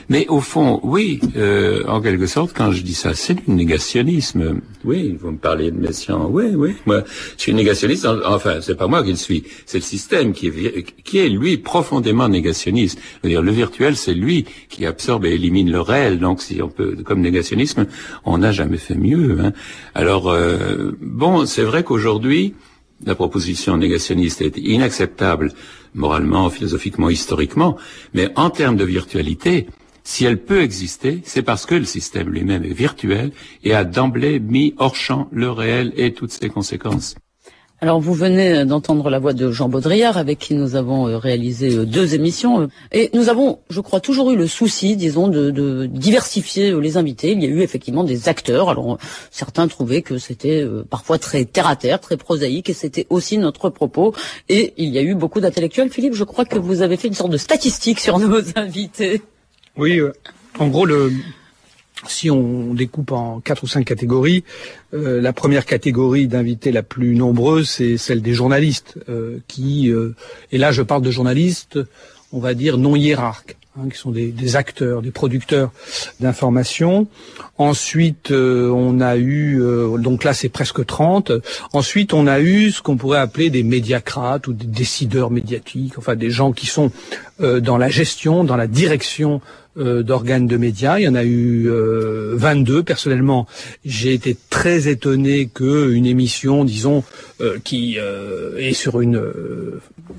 [0.10, 4.62] Mais au fond, oui, euh, en quelque sorte, quand je dis ça, c'est du négationnisme.
[4.86, 6.30] Oui, vous me parlez de Messiaen.
[6.32, 7.04] Oui, oui, moi,
[7.36, 8.08] je suis négationniste.
[8.26, 11.58] Enfin, c'est pas moi qui le suis, c'est le système qui est, qui est lui
[11.58, 13.00] profondément négationniste.
[13.18, 16.20] Je veux dire, le virtuel, c'est lui qui absorbe et élimine le réel.
[16.20, 17.86] Donc, si on peut, comme négationnisme,
[18.24, 19.38] on n'a jamais fait mieux.
[19.42, 19.52] Hein.
[19.94, 22.54] Alors, euh, bon, c'est vrai qu'aujourd'hui,
[23.06, 25.52] la proposition négationniste est inacceptable
[25.94, 27.78] moralement, philosophiquement, historiquement,
[28.14, 29.68] mais en termes de virtualité,
[30.08, 33.32] si elle peut exister, c'est parce que le système lui-même est virtuel
[33.66, 37.16] et a d'emblée mis hors champ le réel et toutes ses conséquences.
[37.82, 41.76] Alors vous venez d'entendre la voix de Jean Baudrillard avec qui nous avons euh, réalisé
[41.76, 46.72] euh, deux émissions et nous avons, je crois, toujours eu le souci, disons, de, diversifier
[46.72, 47.34] euh, les invités.
[47.34, 48.70] Il y a eu effectivement des acteurs.
[48.70, 48.98] Alors
[49.30, 53.70] certains trouvaient que c'était parfois très terre à terre, très prosaïque et c'était aussi notre
[53.70, 54.16] propos.
[54.48, 55.90] Et il y a eu beaucoup d'intellectuels.
[55.90, 59.22] Philippe, je crois que vous avez fait une sorte de statistique sur nos invités.
[59.78, 60.12] Oui, euh,
[60.58, 61.12] en gros, le,
[62.08, 64.44] si on découpe en quatre ou cinq catégories,
[64.94, 69.92] euh, la première catégorie d'invités la plus nombreuse, c'est celle des journalistes, euh, qui,
[70.52, 71.80] et là je parle de journalistes,
[72.32, 75.72] on va dire non hiérarques, hein, qui sont des, des, acteurs, des producteurs
[76.20, 77.08] d'informations.
[77.60, 79.62] Ensuite, on a eu,
[80.00, 81.32] donc là c'est presque 30.
[81.72, 86.16] Ensuite, on a eu ce qu'on pourrait appeler des médiacrates ou des décideurs médiatiques, enfin
[86.16, 86.92] des gens qui sont
[87.40, 89.42] dans la gestion, dans la direction
[89.78, 91.00] euh, d'organes de médias.
[91.00, 92.78] Il y en a eu 22.
[92.78, 93.48] Euh, Personnellement,
[93.86, 97.04] j'ai été très étonné qu'une émission, disons,
[97.42, 99.22] euh, qui est sur une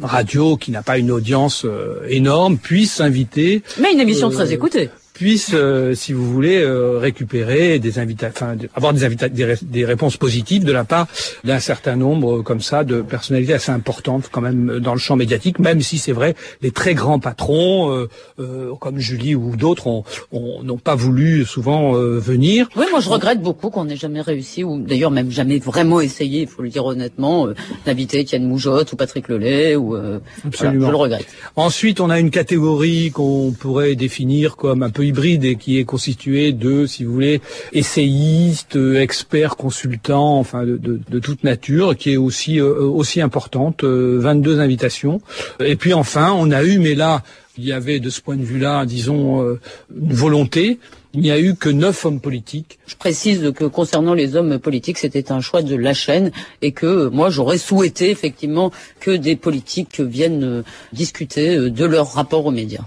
[0.02, 1.66] radio qui n'a pas une audience
[2.08, 3.62] énorme, puisse inviter.
[3.80, 8.92] Mais une émission très écoutée puisse, euh, si vous voulez, euh, récupérer des invitations, avoir
[8.94, 9.08] des,
[9.60, 11.08] des, réponses positives de la part
[11.42, 15.16] d'un certain nombre, euh, comme ça, de personnalités assez importantes quand même dans le champ
[15.16, 18.06] médiatique, même si c'est vrai, les très grands patrons,
[18.80, 22.68] comme Julie ou d'autres, n'ont pas voulu souvent venir.
[22.76, 26.42] Oui, moi je regrette beaucoup qu'on n'ait jamais réussi, ou d'ailleurs même jamais vraiment essayé,
[26.42, 27.48] il faut le dire honnêtement,
[27.86, 29.96] d'inviter Étienne Moujotte ou Patrick Lelay, ou
[30.46, 30.86] Absolument.
[30.86, 31.26] je le regrette.
[31.56, 35.84] Ensuite, on a une catégorie qu'on pourrait définir comme un peu hybride et qui est
[35.84, 37.40] constitué de, si vous voulez,
[37.72, 43.84] essayistes, experts, consultants, enfin de, toute nature, qui est aussi euh, aussi importante.
[43.84, 45.20] 22 euh, invitations.
[45.60, 47.22] Et puis enfin, on a eu, mais là,
[47.56, 49.60] il y avait de ce point de vue-là, disons, euh,
[49.94, 50.78] une volonté.
[51.14, 52.78] Il n'y a eu que neuf hommes politiques.
[52.86, 57.08] Je précise que concernant les hommes politiques, c'était un choix de la chaîne et que
[57.08, 62.84] moi j'aurais souhaité effectivement que des politiques viennent discuter de leur rapport aux médias.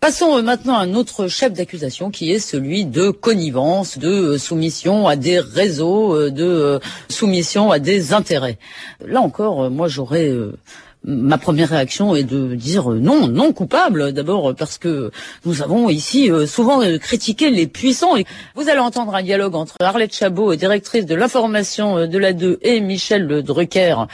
[0.00, 4.38] Passons euh, maintenant à un autre chef d'accusation qui est celui de connivence, de euh,
[4.38, 8.58] soumission à des réseaux, euh, de soumission à des intérêts.
[9.04, 10.32] Là encore, moi j'aurais
[11.04, 14.12] ma première réaction est de dire non, non coupable.
[14.12, 15.10] D'abord parce que
[15.44, 18.14] nous avons ici euh, souvent euh, critiqué les puissants.
[18.54, 22.58] Vous allez entendre un dialogue entre Arlette Chabot, directrice de l'information euh, de la 2,
[22.62, 24.06] et Michel Drucker,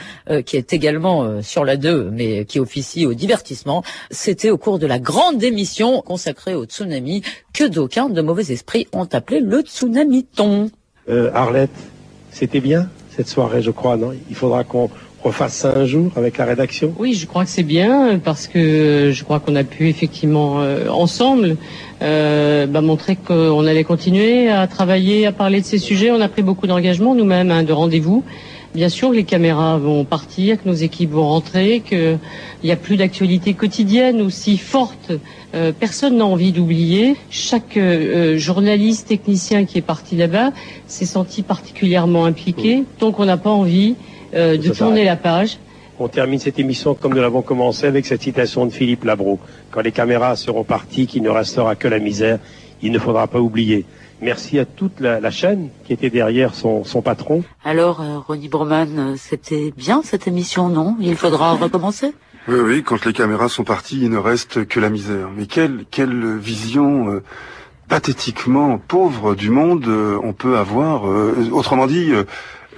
[0.45, 3.83] qui est également sur la 2, mais qui officie au divertissement.
[4.11, 7.21] C'était au cours de la grande émission consacrée au tsunami
[7.53, 10.69] que d'aucuns de mauvais esprits ont appelé le tsunamiton.
[11.09, 11.69] Euh, Arlette,
[12.31, 14.11] c'était bien cette soirée, je crois, non?
[14.29, 14.89] Il faudra qu'on
[15.25, 16.93] refasse ça un jour avec la rédaction?
[16.99, 20.87] Oui, je crois que c'est bien parce que je crois qu'on a pu effectivement euh,
[20.89, 21.57] ensemble
[22.01, 26.11] euh, bah, montrer qu'on allait continuer à travailler, à parler de ces sujets.
[26.11, 28.23] On a pris beaucoup d'engagement nous-mêmes, hein, de rendez-vous.
[28.75, 32.19] Bien sûr, les caméras vont partir, que nos équipes vont rentrer, qu'il
[32.61, 35.13] n'y a plus d'actualité quotidienne aussi forte.
[35.55, 37.15] Euh, personne n'a envie d'oublier.
[37.29, 40.51] Chaque euh, journaliste, technicien qui est parti là-bas
[40.87, 42.83] s'est senti particulièrement impliqué.
[42.99, 43.95] Donc on n'a pas envie
[44.35, 45.57] euh, de tourner la page.
[45.97, 49.39] On termine cette émission comme nous l'avons commencé avec cette citation de Philippe Labro.
[49.71, 52.39] Quand les caméras seront parties, qu'il ne restera que la misère,
[52.81, 53.85] il ne faudra pas oublier.
[54.21, 57.43] Merci à toute la, chaîne qui était derrière son, patron.
[57.63, 60.95] Alors, euh, Ronnie Broman, euh, c'était bien cette émission, non?
[60.99, 62.13] Il faudra recommencer?
[62.47, 65.29] Oui, oui, quand les caméras sont parties, il ne reste que la misère.
[65.35, 67.23] Mais quelle, quelle vision euh,
[67.87, 69.87] pathétiquement pauvre du monde
[70.23, 71.03] on peut avoir.
[71.51, 72.11] autrement dit,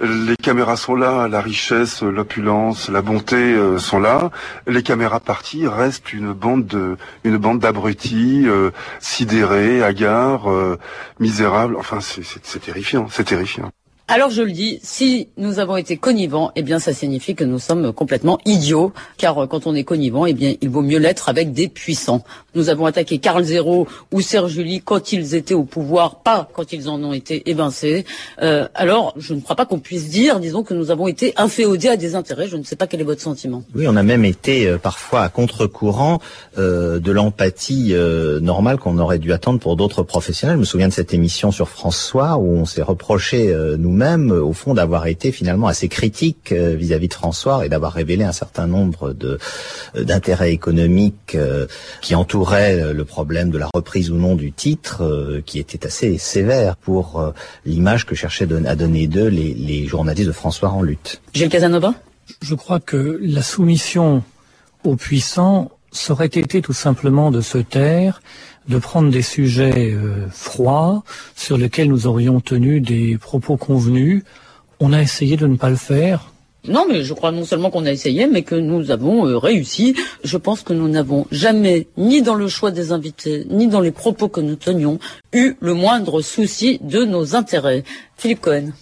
[0.00, 4.30] les caméras sont là, la richesse, l'opulence, la bonté euh, sont là.
[4.66, 10.78] Les caméras parties restent une bande de, une bande d'abrutis, euh, sidérés, hagards, euh,
[11.18, 11.76] misérables.
[11.76, 13.70] Enfin, c'est terrifiant, c'est terrifiant.
[14.10, 17.58] Alors je le dis, si nous avons été connivants, eh bien ça signifie que nous
[17.58, 21.28] sommes complètement idiots, car euh, quand on est connivant, eh bien il vaut mieux l'être
[21.28, 22.24] avec des puissants.
[22.54, 26.72] Nous avons attaqué Carl Zéro ou Serge Julie quand ils étaient au pouvoir, pas quand
[26.72, 28.06] ils en ont été évincés.
[28.40, 31.88] Euh, alors je ne crois pas qu'on puisse dire, disons, que nous avons été inféodés
[31.88, 32.48] à des intérêts.
[32.48, 33.62] Je ne sais pas quel est votre sentiment.
[33.74, 36.18] Oui, on a même été euh, parfois à contre-courant
[36.56, 37.94] de l'empathie
[38.40, 40.56] normale qu'on aurait dû attendre pour d'autres professionnels.
[40.56, 44.54] Je me souviens de cette émission sur François où on s'est reproché nous même, au
[44.54, 48.66] fond, d'avoir été finalement assez critique euh, vis-à-vis de François et d'avoir révélé un certain
[48.66, 49.38] nombre de
[49.96, 51.66] euh, d'intérêts économiques euh,
[52.00, 56.76] qui entouraient le problème de la reprise ou non du titre, qui était assez sévère
[56.76, 57.32] pour
[57.66, 61.20] l'image que cherchaient à donner d'eux les, les journalistes de François en lutte.
[61.34, 61.92] Gilles Casanova?
[62.40, 64.22] Je crois que la soumission
[64.84, 68.22] aux puissants serait été tout simplement de se taire
[68.68, 71.02] de prendre des sujets euh, froids
[71.34, 74.22] sur lesquels nous aurions tenu des propos convenus.
[74.80, 76.32] On a essayé de ne pas le faire.
[76.66, 79.94] Non, mais je crois non seulement qu'on a essayé, mais que nous avons euh, réussi.
[80.22, 83.92] Je pense que nous n'avons jamais, ni dans le choix des invités, ni dans les
[83.92, 84.98] propos que nous tenions,
[85.32, 87.84] eu le moindre souci de nos intérêts.
[88.16, 88.72] Philippe Cohen.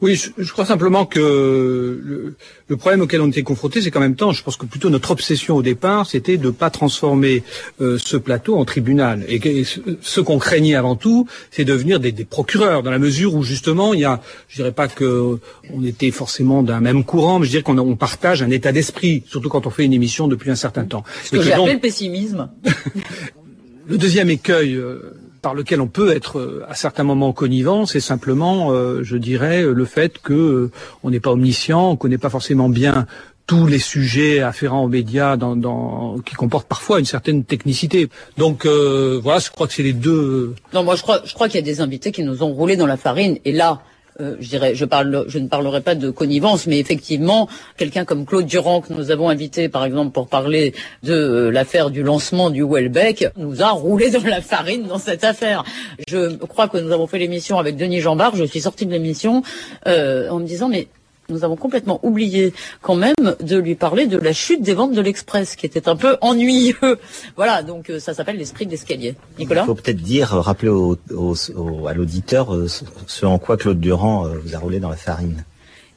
[0.00, 2.36] Oui, je, crois simplement que le,
[2.68, 5.10] le, problème auquel on était confronté, c'est qu'en même temps, je pense que plutôt notre
[5.10, 7.42] obsession au départ, c'était de ne pas transformer
[7.80, 9.24] euh, ce plateau en tribunal.
[9.28, 9.64] Et,
[10.00, 13.92] ce qu'on craignait avant tout, c'est devenir des, des, procureurs, dans la mesure où justement,
[13.92, 15.40] il y a, je dirais pas que
[15.74, 19.24] on était forcément d'un même courant, mais je dirais qu'on on partage un état d'esprit,
[19.26, 21.02] surtout quand on fait une émission depuis un certain temps.
[21.24, 22.48] Ce que, j'ai appelé le pessimisme.
[23.88, 24.74] le deuxième écueil.
[24.74, 29.16] Euh, par lequel on peut être euh, à certains moments connivant, c'est simplement, euh, je
[29.16, 30.70] dirais, le fait que euh,
[31.02, 33.06] on n'est pas omniscient, on connaît pas forcément bien
[33.46, 38.10] tous les sujets afférents aux médias dans, qui comportent parfois une certaine technicité.
[38.36, 40.54] Donc voilà, je crois que c'est les deux.
[40.74, 42.76] Non, moi je crois, je crois qu'il y a des invités qui nous ont roulé
[42.76, 43.38] dans la farine.
[43.46, 43.80] Et là,
[44.20, 48.26] euh, je dirais, je, parle, je ne parlerai pas de connivence, mais effectivement, quelqu'un comme
[48.26, 52.50] Claude Durand que nous avons invité, par exemple, pour parler de euh, l'affaire du lancement
[52.50, 55.62] du Welbeck, nous a roulé dans la farine dans cette affaire.
[56.08, 58.34] Je crois que nous avons fait l'émission avec Denis Jambard.
[58.34, 59.42] Je suis sortie de l'émission
[59.86, 60.88] euh, en me disant, mais
[61.30, 65.00] nous avons complètement oublié quand même de lui parler de la chute des ventes de
[65.02, 66.76] l'Express, qui était un peu ennuyeux.
[67.36, 69.14] Voilà, donc euh, ça s'appelle l'esprit de l'escalier.
[69.38, 72.66] Nicolas Il faut peut-être dire, rappeler à l'auditeur euh,
[73.06, 75.44] ce en quoi Claude Durand euh, vous a roulé dans la farine.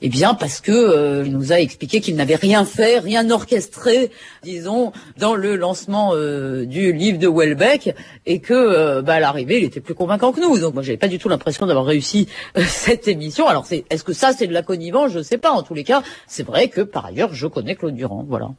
[0.03, 4.09] Eh bien, parce que euh, il nous a expliqué qu'il n'avait rien fait, rien orchestré,
[4.41, 7.95] disons, dans le lancement euh, du livre de Welbeck,
[8.25, 10.57] et que, euh, bah, à l'arrivée, il était plus convaincant que nous.
[10.57, 12.27] Donc, moi, j'avais pas du tout l'impression d'avoir réussi
[12.67, 13.47] cette émission.
[13.47, 15.11] Alors, est-ce que ça, c'est de la connivence?
[15.11, 15.51] Je ne sais pas.
[15.51, 18.25] En tous les cas, c'est vrai que, par ailleurs, je connais Claude Durand.
[18.27, 18.49] Voilà.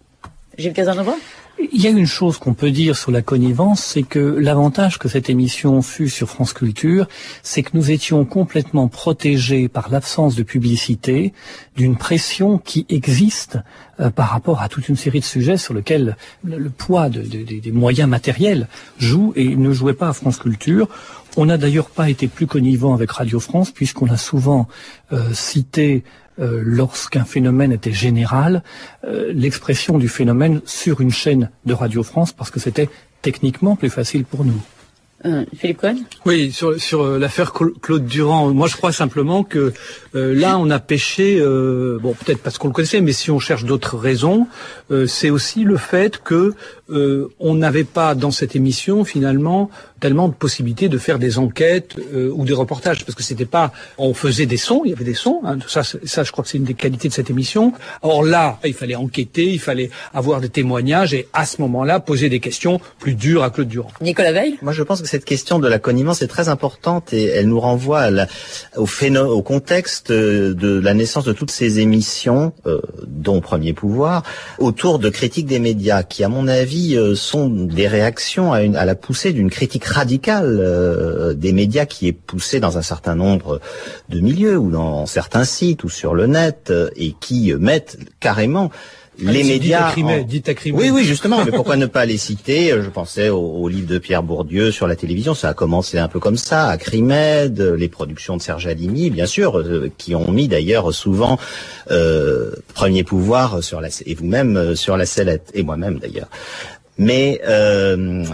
[0.58, 1.14] Gilles Casanova
[1.70, 5.08] il y a une chose qu'on peut dire sur la connivence, c'est que l'avantage que
[5.08, 7.06] cette émission fut sur France Culture,
[7.42, 11.32] c'est que nous étions complètement protégés par l'absence de publicité
[11.76, 13.58] d'une pression qui existe
[14.00, 18.08] euh, par rapport à toute une série de sujets sur lesquels le, poids des moyens
[18.08, 18.66] matériels
[18.98, 20.88] joue et ne jouait pas à France Culture.
[21.36, 24.68] On n'a d'ailleurs pas été plus connivant avec Radio France puisqu'on a souvent
[25.12, 26.04] euh, cité
[26.38, 28.62] lorsqu'un phénomène était général,
[29.04, 32.88] l'expression du phénomène sur une chaîne de Radio France parce que c'était
[33.22, 34.60] techniquement plus facile pour nous.
[35.24, 39.72] Euh, Philippe Cohen Oui, sur, sur euh, l'affaire Claude Durand, moi je crois simplement que
[40.16, 43.64] euh, là on a pêché, bon peut-être parce qu'on le connaissait, mais si on cherche
[43.64, 44.46] d'autres raisons,
[45.06, 46.54] c'est aussi le fait que
[47.40, 49.70] on n'avait pas dans cette émission finalement
[50.02, 53.70] tellement de possibilités de faire des enquêtes euh, ou des reportages, parce que c'était pas,
[53.98, 56.50] on faisait des sons, il y avait des sons, hein, ça, ça, je crois que
[56.50, 57.72] c'est une des qualités de cette émission.
[58.02, 62.28] Or là, il fallait enquêter, il fallait avoir des témoignages et à ce moment-là poser
[62.28, 63.92] des questions plus dures à Claude Durand.
[64.00, 64.58] Nicolas Veil?
[64.60, 67.60] Moi, je pense que cette question de la connivence est très importante et elle nous
[67.60, 68.26] renvoie à la,
[68.76, 74.24] au, au contexte de la naissance de toutes ces émissions, euh, dont Premier Pouvoir,
[74.58, 78.76] autour de critiques des médias, qui, à mon avis, euh, sont des réactions à, une,
[78.76, 83.14] à la poussée d'une critique radicale euh, des médias qui est poussé dans un certain
[83.14, 83.60] nombre
[84.08, 88.70] de milieux ou dans certains sites ou sur le net euh, et qui mettent carrément
[89.18, 89.92] les médias.
[90.72, 91.44] Oui, oui, justement.
[91.44, 92.70] mais pourquoi ne pas les citer?
[92.70, 95.34] Je pensais au, livre de Pierre Bourdieu sur la télévision.
[95.34, 99.26] Ça a commencé un peu comme ça, à Crimed, les productions de Serge Alimi, bien
[99.26, 101.38] sûr, euh, qui ont mis d'ailleurs souvent
[101.90, 106.28] euh, premier pouvoir sur la et vous-même sur la sellette et moi-même d'ailleurs.
[106.98, 108.24] Mais euh,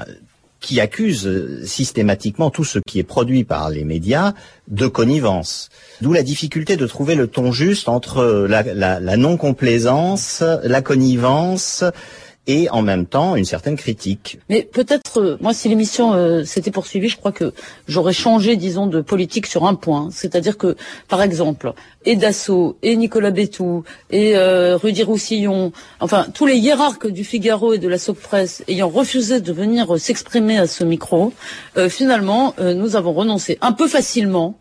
[0.60, 4.32] qui accuse systématiquement tout ce qui est produit par les médias
[4.66, 5.68] de connivence.
[6.00, 11.84] D'où la difficulté de trouver le ton juste entre la, la non-complaisance, la connivence
[12.48, 14.38] et en même temps une certaine critique.
[14.48, 17.52] Mais peut-être, euh, moi, si l'émission euh, s'était poursuivie, je crois que
[17.86, 20.08] j'aurais changé, disons, de politique sur un point.
[20.10, 20.74] C'est-à-dire que,
[21.08, 21.74] par exemple,
[22.06, 27.74] et Dassault, et Nicolas Bétou, et euh, Rudy Roussillon, enfin, tous les hiérarques du Figaro
[27.74, 31.32] et de la Soap Presse ayant refusé de venir s'exprimer à ce micro,
[31.88, 34.58] finalement, nous avons renoncé un peu facilement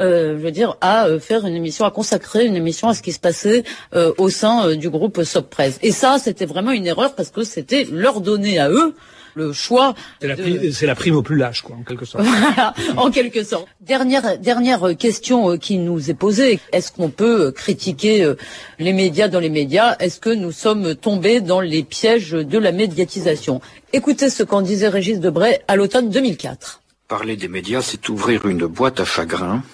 [0.00, 3.02] euh, je veux dire, à euh, faire une émission, à consacrer une émission à ce
[3.02, 3.64] qui se passait
[3.94, 5.78] euh, au sein du groupe Soppresse.
[5.82, 8.94] Et ça, c'était vraiment une erreur parce que c'était leur donner à eux
[9.36, 9.94] le choix.
[10.20, 12.24] C'est la, prime au plus lâche, quoi, en quelque sorte.
[12.26, 13.66] voilà, en quelque sorte.
[13.80, 16.60] Dernière, dernière question qui nous est posée.
[16.72, 18.32] Est-ce qu'on peut critiquer
[18.78, 19.96] les médias dans les médias?
[19.98, 23.60] Est-ce que nous sommes tombés dans les pièges de la médiatisation?
[23.92, 26.82] Écoutez ce qu'en disait Régis Debray à l'automne 2004.
[27.08, 29.64] Parler des médias, c'est ouvrir une boîte à chagrin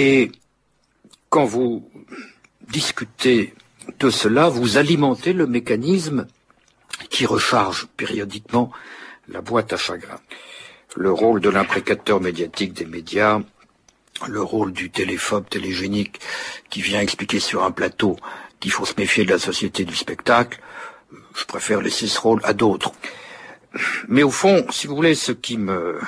[0.00, 0.32] et
[1.28, 1.86] quand vous
[2.70, 3.52] discutez
[3.98, 6.26] de cela, vous alimentez le mécanisme
[7.10, 8.72] qui recharge périodiquement
[9.28, 10.18] la boîte à chagrin.
[10.96, 13.40] Le rôle de l'imprécateur médiatique des médias,
[14.26, 16.18] le rôle du téléphobe télégénique
[16.70, 18.16] qui vient expliquer sur un plateau
[18.58, 20.60] qu'il faut se méfier de la société du spectacle,
[21.34, 22.92] je préfère laisser ce rôle à d'autres.
[24.08, 26.00] Mais au fond, si vous voulez, ce qui me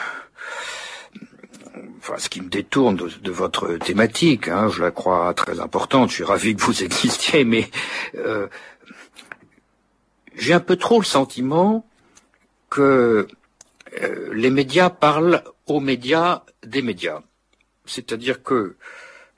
[2.02, 6.16] enfin, ce qui me détourne de, votre thématique, hein, je la crois très importante, je
[6.16, 7.70] suis ravi que vous existiez, mais
[8.16, 8.48] euh,
[10.34, 11.86] j'ai un peu trop le sentiment
[12.70, 13.28] que
[14.02, 17.20] euh, les médias parlent aux médias des médias.
[17.86, 18.76] C'est-à-dire que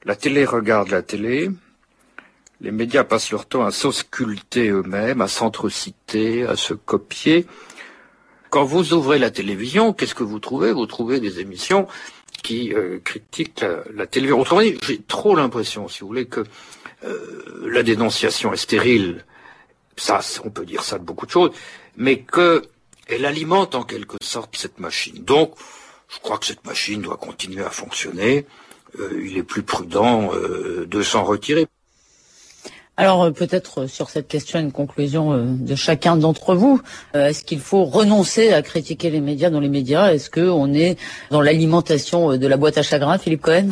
[0.05, 1.51] la télé regarde la télé,
[2.61, 7.47] les médias passent leur temps à s'ausculter eux-mêmes, à s'entreciter, à se copier.
[8.49, 10.73] Quand vous ouvrez la télévision, qu'est-ce que vous trouvez?
[10.73, 11.89] Vous trouvez des émissions
[12.45, 14.39] qui euh, critique la, télévision.
[14.39, 16.45] Autrement dit, j'ai trop l'impression, si vous voulez, que
[17.03, 19.25] euh, la dénonciation est stérile.
[19.97, 21.51] Ça, on peut dire ça de beaucoup de choses,
[21.97, 25.25] mais qu'elle alimente en quelque sorte cette machine.
[25.25, 25.55] Donc,
[26.09, 28.47] je crois que cette machine doit continuer à fonctionner.
[29.01, 31.67] Euh, il est plus prudent de s'en retirer.
[32.97, 36.81] Alors euh, peut-être euh, sur cette question une conclusion euh, de chacun d'entre vous.
[37.13, 40.13] Est-ce qu'il faut renoncer à critiquer les médias dans les médias?
[40.13, 40.97] Est-ce qu'on est
[41.31, 43.69] dans l'alimentation de la boîte à chagrin, Philippe Cohen?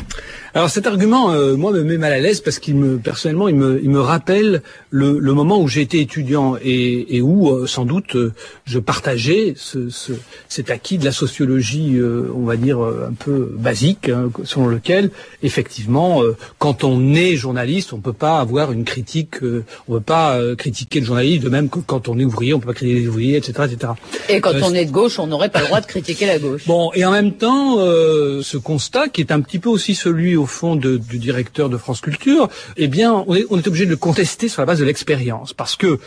[0.54, 3.80] Alors cet argument, moi, me met mal à l'aise parce qu'il me personnellement, il me,
[3.82, 8.16] il me rappelle le, le moment où été étudiant et, et où, sans doute,
[8.64, 10.12] je partageais ce, ce,
[10.48, 11.98] cet acquis de la sociologie,
[12.34, 15.10] on va dire un peu basique, hein, selon lequel,
[15.42, 16.22] effectivement,
[16.58, 19.11] quand on est journaliste, on peut pas avoir une critique
[19.42, 22.24] euh, on ne peut pas euh, critiquer le journaliste, de même que quand on est
[22.24, 23.92] ouvrier, on peut pas critiquer les ouvriers, etc., etc.
[24.28, 26.38] Et quand euh, on est de gauche, on n'aurait pas le droit de critiquer la
[26.38, 26.66] gauche.
[26.66, 30.46] Bon, et en même temps, ce constat, qui est un petit peu aussi celui, au
[30.46, 33.96] fond, du directeur de France Culture, eh bien, on est, on est obligé de le
[33.96, 35.52] contester sur la base de l'expérience.
[35.52, 35.98] Parce que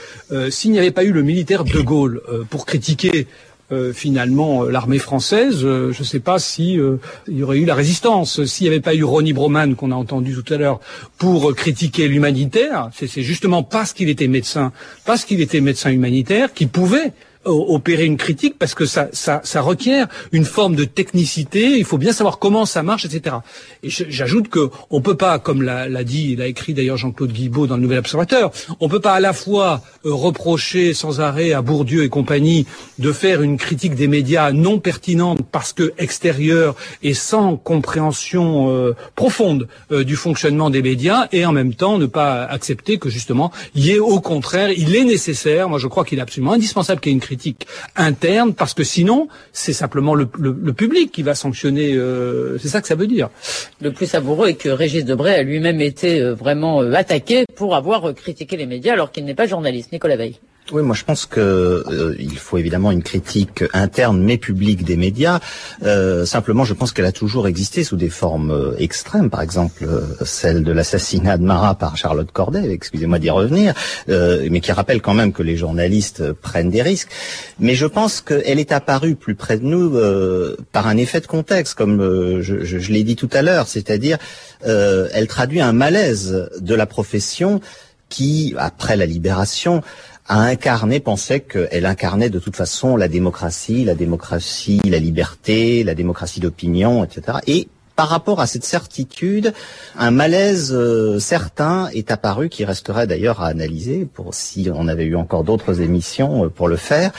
[0.49, 3.27] s'il n'y avait pas eu le militaire de Gaulle pour critiquer
[3.71, 6.79] euh, finalement euh, l'armée française, euh, je ne sais pas si
[7.27, 8.45] il y aurait eu la résistance.
[8.45, 10.79] S'il n'y avait pas eu Ronnie Broman qu'on a entendu tout à l'heure
[11.17, 14.71] pour critiquer l'humanitaire, c'est justement parce qu'il était médecin,
[15.05, 17.13] parce qu'il était médecin humanitaire, qu'il pouvait
[17.45, 21.77] opérer une critique parce que ça, ça, ça requiert une forme de technicité.
[21.77, 23.37] Il faut bien savoir comment ça marche, etc.
[23.83, 27.75] Et j'ajoute que on peut pas, comme l'a dit, l'a écrit d'ailleurs Jean-Claude Guibaud dans
[27.75, 32.03] le Nouvel Observateur, on peut pas à la fois euh, reprocher sans arrêt à Bourdieu
[32.03, 32.65] et compagnie
[32.99, 38.95] de faire une critique des médias non pertinente parce que extérieure et sans compréhension euh,
[39.15, 43.51] profonde euh, du fonctionnement des médias, et en même temps ne pas accepter que justement
[43.75, 47.01] il y ait au contraire, il est nécessaire, moi je crois qu'il est absolument indispensable
[47.01, 47.34] qu'il y ait une critique
[47.95, 50.25] interne parce que sinon c'est simplement le,
[50.73, 51.97] public qui va sanctionner.
[52.59, 53.29] c'est ça que ça veut dire.
[53.81, 58.57] Le plus savoureux est que Régis Debray a lui-même été vraiment attaqué pour avoir critiqué
[58.57, 59.91] les médias alors qu'il n'est pas journaliste.
[59.91, 60.35] Nicolas Veil.
[60.71, 64.97] Oui, moi je pense que euh, il faut évidemment une critique interne mais publique des
[64.97, 65.39] médias.
[65.83, 69.87] Euh, simplement, je pense qu'elle a toujours existé sous des formes euh, extrêmes, par exemple
[70.25, 72.71] celle de l'assassinat de Marat par Charlotte Corday.
[72.71, 73.75] Excusez-moi d'y revenir,
[74.07, 77.09] mais qui rappelle quand même que les journalistes prennent des risques.
[77.59, 79.99] Mais je pense qu'elle est apparue plus près de nous
[80.71, 84.17] par un effet de contexte, comme je, je l'ai dit tout à l'heure, c'est-à-dire
[84.63, 87.61] elle traduit un malaise de la profession
[88.09, 89.81] qui, après la libération,
[90.27, 95.93] a incarné, pensait qu'elle incarnait de toute façon la démocratie, la démocratie, la liberté, la
[95.93, 97.37] démocratie d'opinion, etc.
[97.45, 99.53] Et par rapport à cette certitude,
[99.97, 105.05] un malaise euh, certain est apparu qui resterait d'ailleurs à analyser pour si on avait
[105.05, 107.11] eu encore d'autres émissions euh, pour le faire.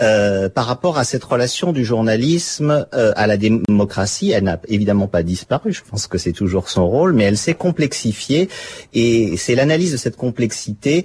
[0.00, 5.22] Euh, par rapport à cette relation du journalisme à la démocratie, elle n'a évidemment pas
[5.22, 5.72] disparu.
[5.72, 8.48] Je pense que c'est toujours son rôle, mais elle s'est complexifiée
[8.94, 11.04] et c'est l'analyse de cette complexité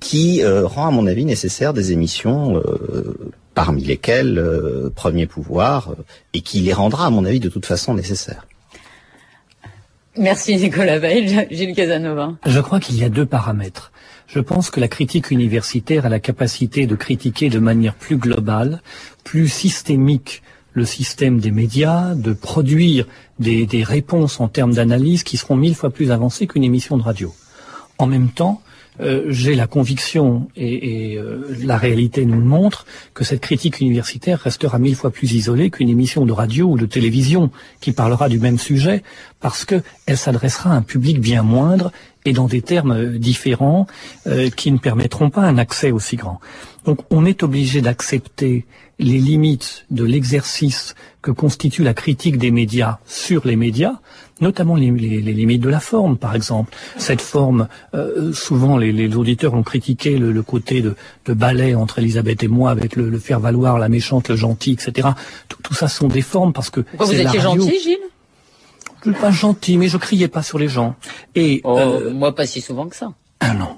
[0.00, 2.62] qui rend, à mon avis, nécessaire des émissions
[3.58, 7.66] parmi lesquels euh, Premier Pouvoir, euh, et qui les rendra, à mon avis, de toute
[7.66, 8.46] façon nécessaires.
[10.16, 11.48] Merci Nicolas Veil.
[11.50, 12.34] Gilles Casanova.
[12.46, 13.90] Je crois qu'il y a deux paramètres.
[14.28, 18.80] Je pense que la critique universitaire a la capacité de critiquer de manière plus globale,
[19.24, 23.06] plus systémique le système des médias, de produire
[23.40, 27.02] des, des réponses en termes d'analyse qui seront mille fois plus avancées qu'une émission de
[27.02, 27.34] radio.
[27.98, 28.62] En même temps,
[29.00, 33.80] euh, j'ai la conviction, et, et euh, la réalité nous le montre, que cette critique
[33.80, 38.28] universitaire restera mille fois plus isolée qu'une émission de radio ou de télévision qui parlera
[38.28, 39.02] du même sujet,
[39.40, 41.92] parce qu'elle s'adressera à un public bien moindre
[42.24, 43.86] et dans des termes euh, différents
[44.56, 46.40] qui ne permettront pas un accès aussi grand.
[46.84, 48.66] Donc on est obligé d'accepter
[48.98, 53.94] les limites de l'exercice que constitue la critique des médias sur les médias,
[54.40, 56.74] notamment les, limites de la forme, par exemple.
[56.96, 60.96] Cette forme, euh, souvent les, auditeurs ont critiqué le, côté de,
[61.26, 65.08] de, ballet entre Elisabeth et moi, avec le, faire valoir, la méchante, le gentil, etc.
[65.48, 66.80] Tout, ça sont des formes parce que.
[66.80, 67.98] Pourquoi vous étiez gentil, Gilles?
[69.04, 70.96] Je suis pas gentil, mais je criais pas sur les gens.
[71.34, 73.12] Et oh, euh, moi, pas si souvent que ça.
[73.40, 73.76] Ah non.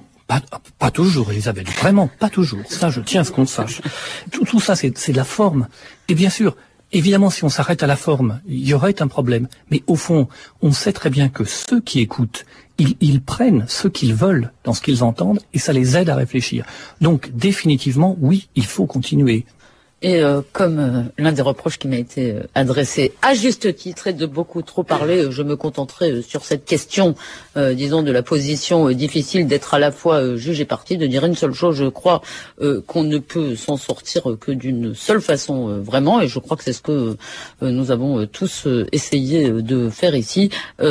[0.78, 1.68] Pas, toujours, Elisabeth.
[1.68, 2.60] Vraiment, pas toujours.
[2.68, 3.80] Ça, je tiens à ce qu'on sache.
[4.30, 5.68] Tout, ça, c'est de la forme.
[6.08, 6.56] Et bien sûr,
[6.92, 9.46] Évidemment, si on s'arrête à la forme, il y aurait un problème.
[9.70, 10.26] Mais au fond,
[10.60, 12.44] on sait très bien que ceux qui écoutent,
[12.78, 16.64] ils prennent ce qu'ils veulent dans ce qu'ils entendent et ça les aide à réfléchir.
[17.00, 19.46] Donc, définitivement, oui, il faut continuer.
[20.02, 24.06] Et euh, comme euh, l'un des reproches qui m'a été euh, adressé à juste titre
[24.06, 27.14] est de beaucoup trop parler, je me contenterai sur cette question,
[27.56, 31.34] disons, de la position difficile d'être à la fois juge et parti, de dire une
[31.34, 31.76] seule chose.
[31.76, 32.22] Je crois
[32.86, 36.72] qu'on ne peut s'en sortir que d'une seule façon, vraiment, et je crois que c'est
[36.72, 37.16] ce que
[37.60, 40.50] nous avons tous essayé de faire ici,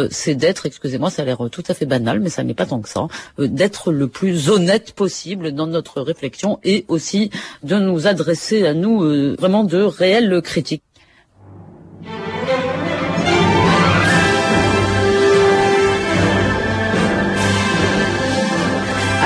[0.10, 2.82] c'est d'être, excusez-moi, ça a l'air tout à fait banal, mais ça n'est pas tant
[2.82, 3.08] que ça,
[3.38, 7.32] d'être le plus honnête possible dans notre réflexion et aussi
[7.64, 10.84] de nous adresser à nous euh, vraiment de réelles critiques.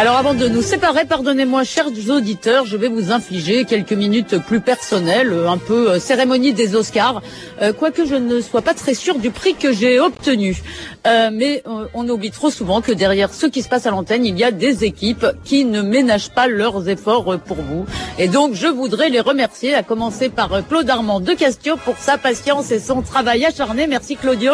[0.04, 4.60] Alors avant de nous séparer, pardonnez-moi chers auditeurs, je vais vous infliger quelques minutes plus
[4.60, 7.22] personnelles, un peu euh, cérémonie des Oscars,
[7.62, 10.62] euh, quoique je ne sois pas très sûre du prix que j'ai obtenu.
[11.08, 14.38] Euh, mais on oublie trop souvent que derrière ce qui se passe à l'antenne, il
[14.38, 17.86] y a des équipes qui ne ménagent pas leurs efforts pour vous.
[18.20, 22.18] Et donc je voudrais les remercier, à commencer par Claude Armand de Castio pour sa
[22.18, 23.88] patience et son travail acharné.
[23.88, 24.51] Merci Claudio.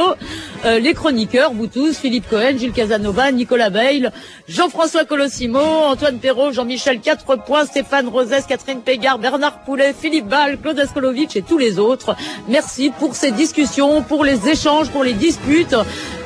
[0.66, 4.10] les chroniqueurs, vous tous, Philippe Cohen, Gilles Casanova, Nicolas Veil,
[4.48, 10.58] Jean-François Colossi, Antoine Perrault, Jean-Michel 4 points, Stéphane Rosès, Catherine Pégard, Bernard Poulet, Philippe Ball,
[10.58, 12.16] Claude Askolovitch et tous les autres.
[12.50, 15.76] Merci pour ces discussions, pour les échanges, pour les disputes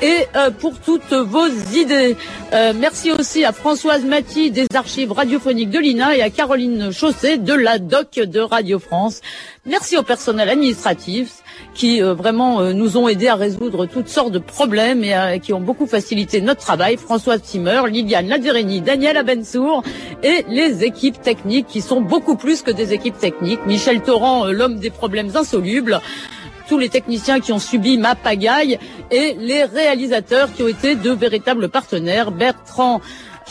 [0.01, 2.17] et euh, pour toutes vos idées.
[2.53, 7.37] Euh, merci aussi à Françoise Maty des archives radiophoniques de l'INA et à Caroline Chausset
[7.37, 9.21] de la DOC de Radio France.
[9.65, 11.43] Merci au personnel administratif
[11.75, 15.61] qui euh, vraiment nous ont aidés à résoudre toutes sortes de problèmes et qui ont
[15.61, 16.97] beaucoup facilité notre travail.
[16.97, 19.83] Françoise Timmer, Liliane Laderini, Daniel Abensour
[20.23, 23.65] et les équipes techniques qui sont beaucoup plus que des équipes techniques.
[23.65, 25.99] Michel Torrent, euh, l'homme des problèmes insolubles
[26.69, 28.79] tous les techniciens qui ont subi ma pagaille
[29.11, 33.01] et les réalisateurs qui ont été de véritables partenaires, Bertrand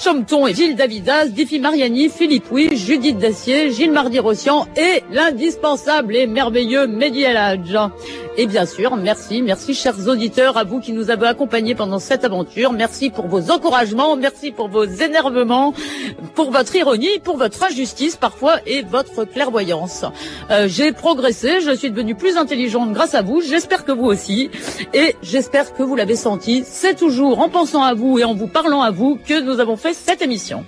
[0.01, 6.27] Chomton et Gilles Davidas, Diffie Mariani, Philippe Huy, Judith Dacier, Gilles Mardi-Rossian et l'indispensable et
[6.27, 7.61] merveilleux Mehdi El
[8.37, 12.25] Et bien sûr, merci, merci chers auditeurs, à vous qui nous avez accompagnés pendant cette
[12.25, 12.73] aventure.
[12.73, 15.75] Merci pour vos encouragements, merci pour vos énervements,
[16.35, 20.05] pour votre ironie, pour votre injustice parfois et votre clairvoyance.
[20.51, 24.51] Euh, j'ai progressé, je suis devenue plus intelligente grâce à vous, j'espère que vous aussi,
[24.95, 26.65] et j'espère que vous l'avez senti.
[26.67, 29.77] C'est toujours en pensant à vous et en vous parlant à vous que nous avons
[29.83, 30.65] fait cette émission.